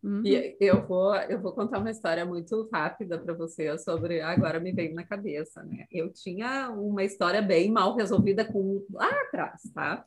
Uhum. 0.03 0.21
E 0.25 0.55
eu 0.59 0.85
vou, 0.85 1.15
eu 1.15 1.39
vou 1.39 1.53
contar 1.53 1.79
uma 1.79 1.91
história 1.91 2.25
muito 2.25 2.69
rápida 2.71 3.17
para 3.19 3.33
você 3.33 3.77
sobre. 3.77 4.21
Agora 4.21 4.59
me 4.59 4.71
veio 4.71 4.93
na 4.93 5.03
cabeça, 5.03 5.63
né? 5.63 5.85
Eu 5.91 6.11
tinha 6.11 6.69
uma 6.69 7.03
história 7.03 7.41
bem 7.41 7.71
mal 7.71 7.95
resolvida 7.95 8.45
com 8.45 8.83
lá 8.91 9.09
atrás, 9.27 9.61
tá? 9.73 10.05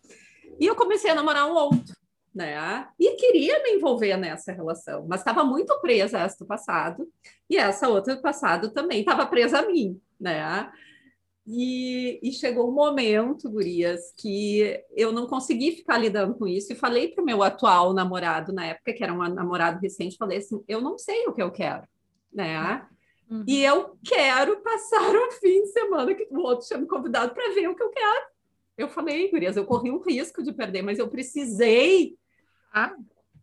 E 0.59 0.67
eu 0.67 0.75
comecei 0.75 1.11
a 1.11 1.14
namorar 1.14 1.49
um 1.49 1.55
outro, 1.55 1.95
né? 2.35 2.88
E 2.99 3.17
queria 3.17 3.62
me 3.62 3.71
envolver 3.71 4.17
nessa 4.17 4.53
relação, 4.53 5.07
mas 5.09 5.21
estava 5.21 5.45
muito 5.45 5.79
presa 5.81 6.19
a 6.19 6.23
essa 6.23 6.38
do 6.38 6.47
passado, 6.47 7.09
e 7.49 7.57
essa 7.57 7.88
outra 7.88 8.17
do 8.17 8.23
passado 8.23 8.71
também 8.71 9.01
estava 9.01 9.27
presa 9.27 9.61
a 9.61 9.67
mim, 9.67 10.01
né? 10.21 10.71
E, 11.46 12.18
e, 12.22 12.33
chegou 12.33 12.70
um 12.70 12.72
momento, 12.72 13.50
Gurias, 13.50 14.14
que 14.16 14.83
eu 14.96 15.12
não 15.12 15.26
consegui 15.26 15.72
ficar 15.72 15.98
lidando 15.98 16.35
com 16.35 16.46
isso. 16.46 16.72
E 16.72 16.76
falei 16.76 17.09
para 17.09 17.22
o 17.22 17.26
meu 17.26 17.42
atual 17.42 17.92
namorado, 17.92 18.50
na 18.50 18.66
época, 18.66 18.94
que 18.94 19.04
era 19.04 19.12
um 19.12 19.18
namorado 19.28 19.78
recente, 19.78 20.16
falei 20.16 20.38
assim: 20.38 20.64
eu 20.66 20.80
não 20.80 20.96
sei 20.96 21.26
o 21.26 21.35
que 21.35 21.42
eu 21.42 21.50
quero, 21.50 21.87
né? 22.33 22.87
Uhum. 23.30 23.44
E 23.46 23.62
eu 23.62 23.98
quero 24.02 24.61
passar 24.62 25.14
o 25.14 25.33
fim 25.33 25.62
de 25.62 25.68
semana 25.68 26.14
que 26.14 26.26
o 26.30 26.40
outro 26.40 26.66
tinha 26.66 26.78
me 26.78 26.87
convidado 26.87 27.35
para 27.35 27.52
ver 27.52 27.68
o 27.68 27.74
que 27.76 27.83
eu 27.83 27.90
quero. 27.90 28.26
Eu 28.76 28.88
falei, 28.88 29.30
Gurias, 29.30 29.57
eu 29.57 29.66
corri 29.66 29.90
um 29.90 30.00
risco 30.00 30.42
de 30.42 30.52
perder, 30.52 30.83
mas 30.83 30.98
eu 30.98 31.09
precisei. 31.09 32.16
Ah. 32.72 32.94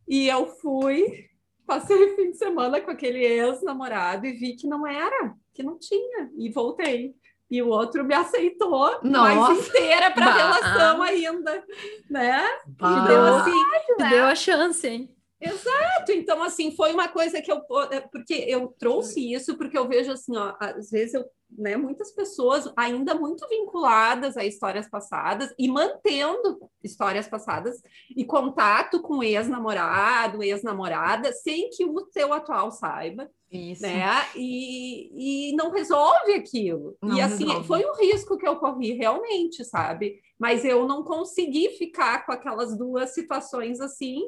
E 0.07 0.27
eu 0.27 0.47
fui, 0.47 1.29
passei 1.65 1.95
o 1.95 2.15
fim 2.15 2.31
de 2.31 2.37
semana 2.37 2.81
com 2.81 2.91
aquele 2.91 3.23
ex-namorado 3.23 4.25
e 4.25 4.33
vi 4.33 4.55
que 4.55 4.67
não 4.67 4.85
era, 4.85 5.35
que 5.53 5.63
não 5.63 5.77
tinha, 5.79 6.29
e 6.35 6.49
voltei. 6.49 7.15
E 7.51 7.61
o 7.61 7.67
outro 7.67 8.05
me 8.05 8.15
aceitou 8.15 8.97
Nossa. 9.03 9.35
mais 9.35 9.67
inteira 9.67 10.09
para 10.11 10.25
a 10.25 10.33
relação 10.33 11.01
ainda, 11.01 11.63
né? 12.09 12.47
Bah. 12.65 13.03
E 13.03 13.07
deu 13.09 13.23
assim, 13.25 13.63
né? 13.99 14.09
deu 14.09 14.25
a 14.25 14.35
chance, 14.35 14.87
hein? 14.87 15.13
Exato, 15.41 16.11
então 16.11 16.43
assim, 16.43 16.75
foi 16.75 16.93
uma 16.93 17.07
coisa 17.07 17.41
que 17.41 17.51
eu 17.51 17.61
é, 17.91 17.99
porque 17.99 18.33
eu 18.47 18.67
trouxe 18.77 19.33
isso 19.33 19.57
porque 19.57 19.75
eu 19.75 19.87
vejo 19.87 20.11
assim, 20.11 20.37
ó, 20.37 20.53
às 20.59 20.91
vezes 20.91 21.15
eu, 21.15 21.25
né, 21.49 21.75
muitas 21.75 22.11
pessoas 22.11 22.71
ainda 22.77 23.15
muito 23.15 23.47
vinculadas 23.49 24.37
a 24.37 24.45
histórias 24.45 24.87
passadas 24.87 25.51
e 25.57 25.67
mantendo 25.67 26.59
histórias 26.83 27.27
passadas 27.27 27.81
e 28.15 28.23
contato 28.23 29.01
com 29.01 29.23
ex-namorado, 29.23 30.43
ex-namorada, 30.43 31.33
sem 31.33 31.69
que 31.71 31.85
o 31.85 32.07
seu 32.11 32.31
atual 32.33 32.71
saiba. 32.71 33.27
Isso. 33.51 33.81
Né? 33.81 34.05
E, 34.35 35.49
e 35.49 35.55
não 35.55 35.71
resolve 35.71 36.33
aquilo. 36.33 36.95
Não 37.01 37.17
e 37.17 37.21
assim, 37.21 37.45
resolve. 37.45 37.67
foi 37.67 37.85
um 37.85 37.95
risco 37.95 38.37
que 38.37 38.47
eu 38.47 38.55
corri 38.55 38.93
realmente, 38.93 39.65
sabe? 39.65 40.21
Mas 40.39 40.63
eu 40.63 40.87
não 40.87 41.03
consegui 41.03 41.69
ficar 41.71 42.25
com 42.25 42.31
aquelas 42.31 42.77
duas 42.77 43.13
situações 43.13 43.81
assim 43.81 44.21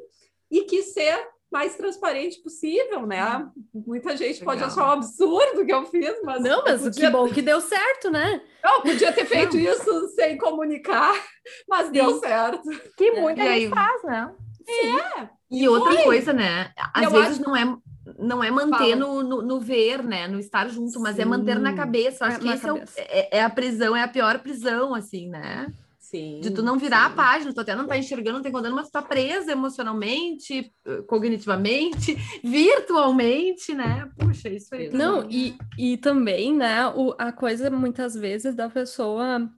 e 0.50 0.64
quis 0.64 0.94
ser 0.94 1.28
mais 1.52 1.76
transparente 1.76 2.42
possível, 2.42 3.06
né? 3.06 3.48
Muita 3.72 4.18
gente 4.18 4.40
Legal. 4.40 4.46
pode 4.46 4.64
achar 4.64 4.88
um 4.88 4.92
absurdo 4.94 5.62
o 5.62 5.66
que 5.66 5.72
eu 5.72 5.86
fiz, 5.86 6.20
mas. 6.24 6.42
Não, 6.42 6.64
mas 6.64 6.82
podia... 6.82 7.06
que 7.06 7.12
bom 7.12 7.30
que 7.30 7.42
deu 7.44 7.62
certo, 7.62 8.10
né? 8.10 8.42
Eu 8.64 8.82
podia 8.82 9.14
ter 9.14 9.26
feito 9.26 9.56
não. 9.56 9.64
isso 9.64 10.08
sem 10.16 10.36
comunicar, 10.36 11.14
mas 11.70 11.86
Sim. 11.88 11.92
deu 11.94 12.20
certo. 12.20 12.68
Que 12.98 13.12
muita 13.12 13.44
é. 13.44 13.60
gente 13.60 13.70
faz, 13.70 14.04
né? 14.04 14.34
Sim. 14.66 14.98
É. 14.98 15.30
E, 15.52 15.64
e 15.64 15.70
outra 15.70 15.94
foi. 15.94 16.04
coisa, 16.04 16.34
né? 16.34 16.72
Às 16.92 17.04
eu 17.04 17.12
vezes 17.12 17.40
acho... 17.40 17.44
não 17.44 17.56
é 17.56 17.78
não 18.18 18.44
é 18.44 18.52
manter 18.52 18.96
no, 18.96 19.24
no, 19.24 19.42
no, 19.42 19.60
ver, 19.60 20.04
né? 20.04 20.28
No 20.28 20.40
estar 20.40 20.68
junto, 20.68 21.00
mas 21.00 21.18
é 21.20 21.26
manter 21.26 21.60
na 21.60 21.74
cabeça. 21.74 22.26
Acho 22.26 22.38
é, 22.38 22.40
que 22.40 22.48
esse 22.50 22.68
é, 22.68 22.84
é, 22.98 23.38
é, 23.38 23.44
a 23.44 23.50
prisão, 23.50 23.96
é 23.96 24.04
a 24.04 24.08
pior 24.08 24.40
prisão, 24.40 24.94
assim, 24.94 25.30
né? 25.30 25.72
Sim, 26.14 26.42
de 26.42 26.52
tu 26.52 26.62
não 26.62 26.78
virar 26.78 27.08
sim. 27.08 27.14
a 27.14 27.16
página, 27.16 27.52
tu 27.52 27.60
até 27.60 27.76
não 27.76 27.88
tá 27.88 27.98
enxergando, 27.98 28.38
não 28.38 28.44
tá 28.44 28.50
encontrando, 28.50 28.76
mas 28.76 28.88
tu 28.88 28.92
tá 28.92 29.02
presa 29.02 29.52
emocionalmente, 29.52 30.72
cognitivamente, 31.08 32.16
virtualmente, 32.44 33.74
né? 33.74 34.08
Puxa, 34.20 34.48
isso 34.48 34.76
aí. 34.76 34.90
Não, 34.90 35.28
e, 35.28 35.58
e 35.76 35.98
também, 35.98 36.56
né, 36.56 36.86
o, 36.90 37.16
a 37.18 37.32
coisa 37.32 37.72
muitas 37.72 38.14
vezes 38.14 38.54
da 38.54 38.70
pessoa 38.70 39.50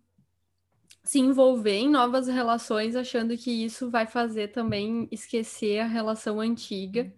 se 1.04 1.20
envolver 1.20 1.76
em 1.76 1.89
novas 1.89 2.30
relações 2.30 2.96
achando 2.96 3.36
que 3.36 3.52
isso 3.52 3.91
vai 3.91 4.08
fazer 4.08 4.54
também 4.54 5.10
esquecer 5.12 5.80
a 5.80 5.86
relação 5.86 6.39
antiga, 6.39 7.13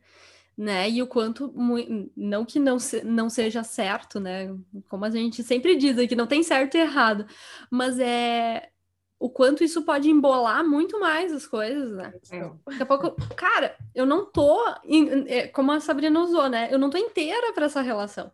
né? 0.58 0.89
E 0.89 1.00
o 1.04 1.06
quanto, 1.06 1.54
não 2.15 2.43
que 2.43 2.58
não, 2.58 2.80
se, 2.80 3.04
não 3.04 3.30
seja 3.30 3.62
certo, 3.62 4.19
né? 4.19 4.52
Como 4.89 5.06
a 5.06 5.12
gente 5.12 5.43
sempre 5.43 5.76
diz 5.76 6.00
aqui, 6.00 6.15
não 6.15 6.26
tem 6.26 6.41
certo 6.41 6.73
e 6.73 6.80
errado, 6.80 7.28
mas 7.69 8.00
é 8.00 8.71
o 9.19 9.30
quanto 9.30 9.63
isso 9.63 9.84
pode 9.84 10.10
embolar 10.10 10.63
muito 10.63 10.99
mais 10.99 11.34
as 11.34 11.47
coisas, 11.47 11.91
né? 11.91 12.13
É. 12.32 12.39
Daqui 12.69 12.84
a 12.84 12.86
pouco, 12.86 13.15
cara, 13.36 13.75
eu 13.95 14.06
não 14.06 14.25
tô, 14.25 14.63
é, 15.27 15.47
como 15.47 15.71
a 15.71 15.80
Sabrina 15.80 16.19
usou, 16.19 16.47
né? 16.47 16.69
Eu 16.71 16.77
não 16.77 16.89
tô 16.89 16.97
inteira 16.97 17.51
para 17.53 17.65
essa 17.65 17.82
relação. 17.82 18.32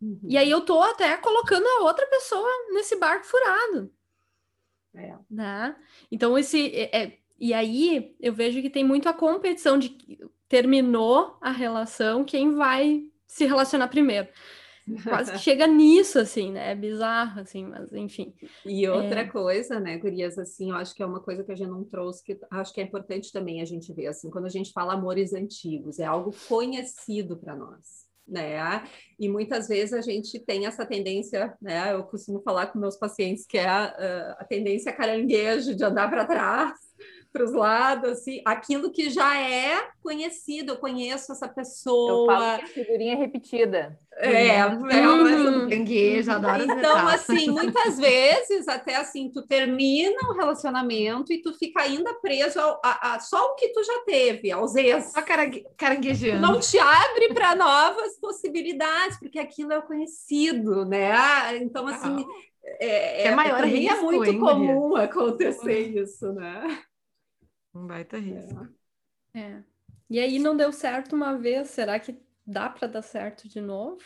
Uhum. 0.00 0.20
E 0.24 0.36
aí 0.36 0.50
eu 0.50 0.62
tô 0.62 0.80
até 0.82 1.16
colocando 1.18 1.66
a 1.66 1.82
outra 1.82 2.06
pessoa 2.06 2.48
nesse 2.72 2.96
barco 2.96 3.26
furado. 3.26 3.92
É. 4.94 5.14
Né? 5.30 5.76
Então, 6.10 6.38
esse. 6.38 6.74
É, 6.74 7.02
é, 7.02 7.18
e 7.38 7.52
aí 7.52 8.16
eu 8.20 8.32
vejo 8.32 8.62
que 8.62 8.70
tem 8.70 8.84
muito 8.84 9.08
a 9.08 9.12
competição 9.12 9.78
de 9.78 9.90
terminou 10.48 11.36
a 11.40 11.50
relação, 11.50 12.24
quem 12.24 12.54
vai 12.54 13.04
se 13.26 13.46
relacionar 13.46 13.88
primeiro 13.88 14.28
quase 15.04 15.32
que 15.32 15.38
chega 15.40 15.66
nisso, 15.66 16.18
assim, 16.18 16.52
né? 16.52 16.72
É 16.72 16.74
bizarro, 16.74 17.40
assim, 17.40 17.64
mas 17.66 17.92
enfim. 17.92 18.34
E 18.64 18.88
outra 18.88 19.20
é... 19.20 19.24
coisa, 19.24 19.78
né, 19.78 19.98
Gurias, 19.98 20.38
assim, 20.38 20.70
eu 20.70 20.76
acho 20.76 20.94
que 20.94 21.02
é 21.02 21.06
uma 21.06 21.20
coisa 21.20 21.44
que 21.44 21.52
a 21.52 21.54
gente 21.54 21.70
não 21.70 21.84
trouxe, 21.84 22.22
que 22.24 22.38
acho 22.50 22.72
que 22.72 22.80
é 22.80 22.84
importante 22.84 23.32
também 23.32 23.60
a 23.60 23.64
gente 23.64 23.92
ver, 23.92 24.08
assim, 24.08 24.30
quando 24.30 24.46
a 24.46 24.50
gente 24.50 24.72
fala 24.72 24.94
amores 24.94 25.32
antigos, 25.32 25.98
é 25.98 26.04
algo 26.04 26.34
conhecido 26.48 27.36
para 27.36 27.56
nós. 27.56 28.02
Né? 28.26 28.56
E 29.18 29.28
muitas 29.28 29.66
vezes 29.66 29.92
a 29.92 30.00
gente 30.00 30.38
tem 30.38 30.64
essa 30.64 30.86
tendência, 30.86 31.54
né? 31.60 31.92
Eu 31.92 32.04
costumo 32.04 32.40
falar 32.40 32.68
com 32.68 32.78
meus 32.78 32.96
pacientes 32.96 33.44
que 33.44 33.58
é 33.58 33.66
a, 33.66 34.36
a 34.38 34.44
tendência 34.44 34.92
caranguejo 34.92 35.74
de 35.74 35.84
andar 35.84 36.08
para 36.08 36.24
trás, 36.24 36.72
para 37.32 37.44
os 37.44 37.52
lados, 37.52 38.10
assim, 38.10 38.42
aquilo 38.44 38.92
que 38.92 39.08
já 39.08 39.40
é 39.40 39.88
conhecido, 40.02 40.72
eu 40.72 40.76
conheço 40.76 41.32
essa 41.32 41.48
pessoa. 41.48 42.10
Eu 42.10 42.26
falo 42.26 42.58
que 42.58 42.64
a 42.64 42.66
figurinha 42.66 43.14
é 43.14 43.16
repetida. 43.16 43.98
É, 44.14 44.56
é 44.56 44.66
uma 44.66 45.66
gagueja, 45.66 46.34
adoro 46.34 46.64
Então, 46.64 47.08
assim, 47.08 47.48
muitas 47.50 47.96
vezes, 47.96 48.68
até 48.68 48.96
assim, 48.96 49.30
tu 49.30 49.40
termina 49.46 50.30
um 50.30 50.34
relacionamento 50.34 51.32
e 51.32 51.40
tu 51.40 51.54
fica 51.54 51.80
ainda 51.82 52.12
preso 52.14 52.60
ao, 52.60 52.80
a, 52.84 53.14
a, 53.14 53.20
só 53.20 53.42
o 53.46 53.54
que 53.54 53.68
tu 53.68 53.82
já 53.82 54.00
teve, 54.04 54.52
aos 54.52 54.74
ex. 54.74 55.12
Só 55.12 55.22
caranguejando. 55.22 56.42
Não 56.42 56.60
te 56.60 56.78
abre 56.78 57.32
para 57.32 57.54
novas 57.54 58.18
possibilidades, 58.20 59.18
porque 59.18 59.38
aquilo 59.38 59.72
é 59.72 59.78
o 59.78 59.82
conhecido, 59.82 60.84
né? 60.84 61.56
Então, 61.56 61.86
assim, 61.86 62.26
ah. 62.28 62.74
é, 62.78 63.22
é, 63.22 63.26
é, 63.28 63.34
maior 63.34 63.64
é 63.64 63.66
risco, 63.66 63.96
é 63.96 64.00
muito 64.02 64.30
hein, 64.30 64.38
comum 64.38 64.90
Maria? 64.90 65.06
acontecer 65.06 65.80
isso, 65.98 66.30
né? 66.34 66.82
Um 67.74 67.86
baita 67.86 68.18
risco. 68.18 68.68
É. 69.34 69.40
é. 69.40 69.64
E 70.10 70.18
aí 70.18 70.38
não 70.38 70.56
deu 70.56 70.72
certo 70.72 71.14
uma 71.14 71.38
vez, 71.38 71.68
será 71.68 71.98
que 71.98 72.20
dá 72.46 72.68
para 72.68 72.88
dar 72.88 73.02
certo 73.02 73.48
de 73.48 73.60
novo? 73.60 74.02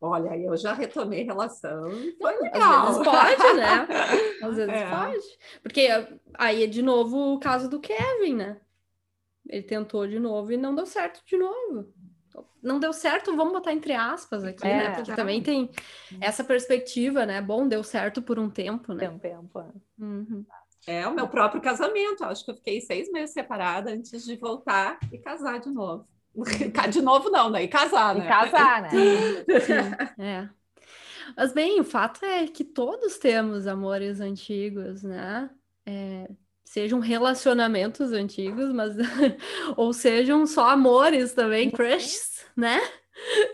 Olha, 0.00 0.36
eu 0.36 0.56
já 0.56 0.72
retomei 0.72 1.24
relação. 1.24 1.90
Foi 2.20 2.40
legal. 2.40 2.88
Às 2.88 2.98
vezes 2.98 3.04
pode, 3.04 3.54
né? 3.54 3.86
Às 4.42 4.56
vezes 4.56 4.74
é. 4.74 4.90
pode. 4.90 5.38
Porque 5.62 5.88
aí 6.34 6.64
é 6.64 6.66
de 6.66 6.82
novo 6.82 7.34
o 7.34 7.40
caso 7.40 7.68
do 7.68 7.80
Kevin, 7.80 8.36
né? 8.36 8.60
Ele 9.48 9.62
tentou 9.62 10.06
de 10.06 10.18
novo 10.18 10.52
e 10.52 10.56
não 10.56 10.74
deu 10.74 10.86
certo 10.86 11.22
de 11.26 11.36
novo. 11.36 11.92
Não 12.62 12.80
deu 12.80 12.92
certo, 12.92 13.34
vamos 13.36 13.52
botar 13.52 13.72
entre 13.72 13.94
aspas 13.94 14.44
aqui, 14.44 14.66
é, 14.66 14.76
né? 14.76 14.94
Porque 14.94 15.10
tá. 15.10 15.16
também 15.16 15.42
tem 15.42 15.70
essa 16.20 16.44
perspectiva, 16.44 17.24
né? 17.24 17.40
Bom, 17.40 17.66
deu 17.66 17.82
certo 17.82 18.20
por 18.20 18.38
um 18.38 18.50
tempo, 18.50 18.92
né? 18.92 19.08
Um 19.08 19.18
tempo. 19.18 19.60
É. 19.60 19.72
Uhum. 19.98 20.44
É 20.86 21.06
o 21.06 21.14
meu 21.14 21.28
próprio 21.28 21.60
casamento. 21.60 22.24
Acho 22.24 22.44
que 22.44 22.50
eu 22.50 22.54
fiquei 22.54 22.80
seis 22.80 23.10
meses 23.10 23.32
separada 23.32 23.90
antes 23.90 24.24
de 24.24 24.36
voltar 24.36 24.98
e 25.12 25.18
casar 25.18 25.58
de 25.58 25.70
novo. 25.70 26.06
De 26.92 27.00
novo, 27.00 27.30
não, 27.30 27.48
né? 27.48 27.62
E 27.62 27.68
casar, 27.68 28.14
né? 28.14 28.26
E 28.26 28.28
casar, 28.28 28.82
né? 28.82 28.90
Sim, 29.60 30.22
é. 30.22 30.48
Mas 31.34 31.52
bem, 31.54 31.80
o 31.80 31.84
fato 31.84 32.22
é 32.26 32.46
que 32.46 32.62
todos 32.62 33.16
temos 33.16 33.66
amores 33.66 34.20
antigos, 34.20 35.02
né? 35.02 35.48
É, 35.86 36.28
sejam 36.62 37.00
relacionamentos 37.00 38.12
antigos, 38.12 38.70
mas 38.70 38.94
ou 39.78 39.94
sejam 39.94 40.46
só 40.46 40.68
amores 40.68 41.32
também, 41.32 41.70
crushes, 41.70 42.44
né? 42.54 42.80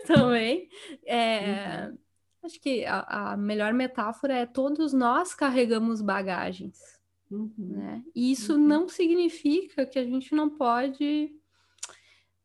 também. 0.05 0.67
É, 1.05 1.87
uhum. 1.87 1.97
Acho 2.43 2.59
que 2.59 2.85
a, 2.85 3.31
a 3.31 3.37
melhor 3.37 3.73
metáfora 3.73 4.35
é 4.35 4.45
todos 4.45 4.91
nós 4.91 5.33
carregamos 5.33 6.01
bagagens. 6.01 6.92
Uhum. 7.33 7.53
Né? 7.57 8.03
E 8.15 8.31
isso 8.31 8.53
uhum. 8.53 8.59
não 8.59 8.87
significa 8.87 9.85
que 9.85 9.97
a 9.97 10.03
gente 10.03 10.35
não 10.35 10.49
pode 10.49 11.31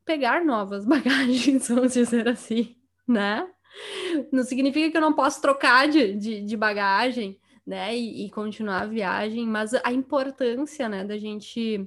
pegar 0.04 0.44
novas 0.44 0.84
bagagens, 0.86 1.68
vamos 1.68 1.92
dizer 1.92 2.28
assim, 2.28 2.76
né? 3.06 3.48
Não 4.32 4.42
significa 4.42 4.90
que 4.90 4.96
eu 4.96 5.00
não 5.00 5.12
posso 5.12 5.40
trocar 5.42 5.88
de, 5.88 6.14
de, 6.14 6.42
de 6.42 6.56
bagagem, 6.56 7.38
né? 7.66 7.94
E, 7.94 8.24
e, 8.24 8.30
continuar 8.30 8.82
a 8.82 8.86
viagem, 8.86 9.46
mas 9.46 9.74
a 9.74 9.92
importância, 9.92 10.88
né, 10.88 11.04
da 11.04 11.18
gente 11.18 11.84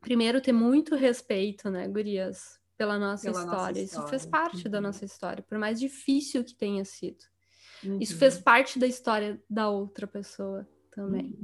primeiro 0.00 0.40
ter 0.40 0.52
muito 0.52 0.94
respeito, 0.94 1.70
né, 1.70 1.88
Gurias, 1.88 2.60
pela 2.76 2.98
nossa, 2.98 3.24
pela 3.24 3.40
história. 3.40 3.58
nossa 3.58 3.80
história. 3.80 4.02
Isso 4.02 4.08
fez 4.08 4.26
parte 4.26 4.66
uhum. 4.66 4.70
da 4.70 4.80
nossa 4.80 5.04
história, 5.04 5.42
por 5.42 5.58
mais 5.58 5.80
difícil 5.80 6.44
que 6.44 6.54
tenha 6.54 6.84
sido. 6.84 7.24
Uhum. 7.82 7.98
Isso 8.00 8.16
fez 8.16 8.38
parte 8.38 8.78
da 8.78 8.86
história 8.86 9.42
da 9.48 9.68
outra 9.70 10.06
pessoa 10.06 10.68
também. 10.90 11.36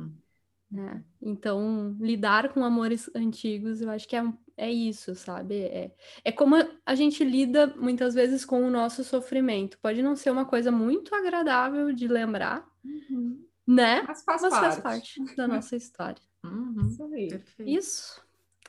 Né? 0.72 1.04
Então, 1.20 1.94
lidar 2.00 2.48
com 2.48 2.64
amores 2.64 3.10
antigos, 3.14 3.82
eu 3.82 3.90
acho 3.90 4.08
que 4.08 4.16
é, 4.16 4.24
é 4.56 4.72
isso, 4.72 5.14
sabe? 5.14 5.54
É, 5.64 5.90
é 6.24 6.32
como 6.32 6.56
a 6.86 6.94
gente 6.94 7.22
lida 7.22 7.66
muitas 7.76 8.14
vezes 8.14 8.42
com 8.42 8.64
o 8.64 8.70
nosso 8.70 9.04
sofrimento. 9.04 9.78
Pode 9.82 10.02
não 10.02 10.16
ser 10.16 10.30
uma 10.30 10.46
coisa 10.46 10.72
muito 10.72 11.14
agradável 11.14 11.92
de 11.92 12.08
lembrar, 12.08 12.66
uhum. 12.82 13.44
né? 13.66 14.02
Mas 14.08 14.24
faz, 14.24 14.40
Mas 14.40 14.54
faz 14.54 14.78
parte. 14.80 15.20
parte 15.20 15.36
da 15.36 15.46
nossa 15.46 15.76
história. 15.76 16.22
Uhum. 16.44 16.88
Isso. 17.16 17.62
Isso. 17.64 18.22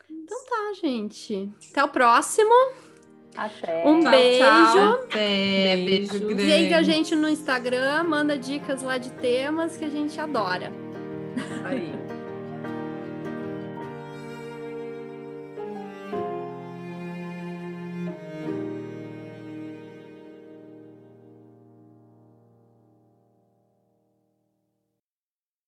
Então 0.08 0.46
tá, 0.46 0.74
gente. 0.80 1.52
Até 1.72 1.84
o 1.84 1.88
próximo. 1.88 2.54
Até. 3.36 3.84
Um 3.84 4.00
Tchau, 4.00 4.12
beijo. 4.12 4.44
tchau. 4.44 4.94
Até, 5.06 5.78
beijo 5.78 6.20
grande. 6.20 6.44
Siga 6.44 6.78
a 6.78 6.84
gente 6.84 7.16
no 7.16 7.28
Instagram, 7.28 8.04
manda 8.04 8.38
dicas 8.38 8.84
lá 8.84 9.00
de 9.00 9.12
temas 9.14 9.76
que 9.76 9.86
a 9.86 9.90
gente 9.90 10.20
adora. 10.22 10.72
Aí. 11.66 11.92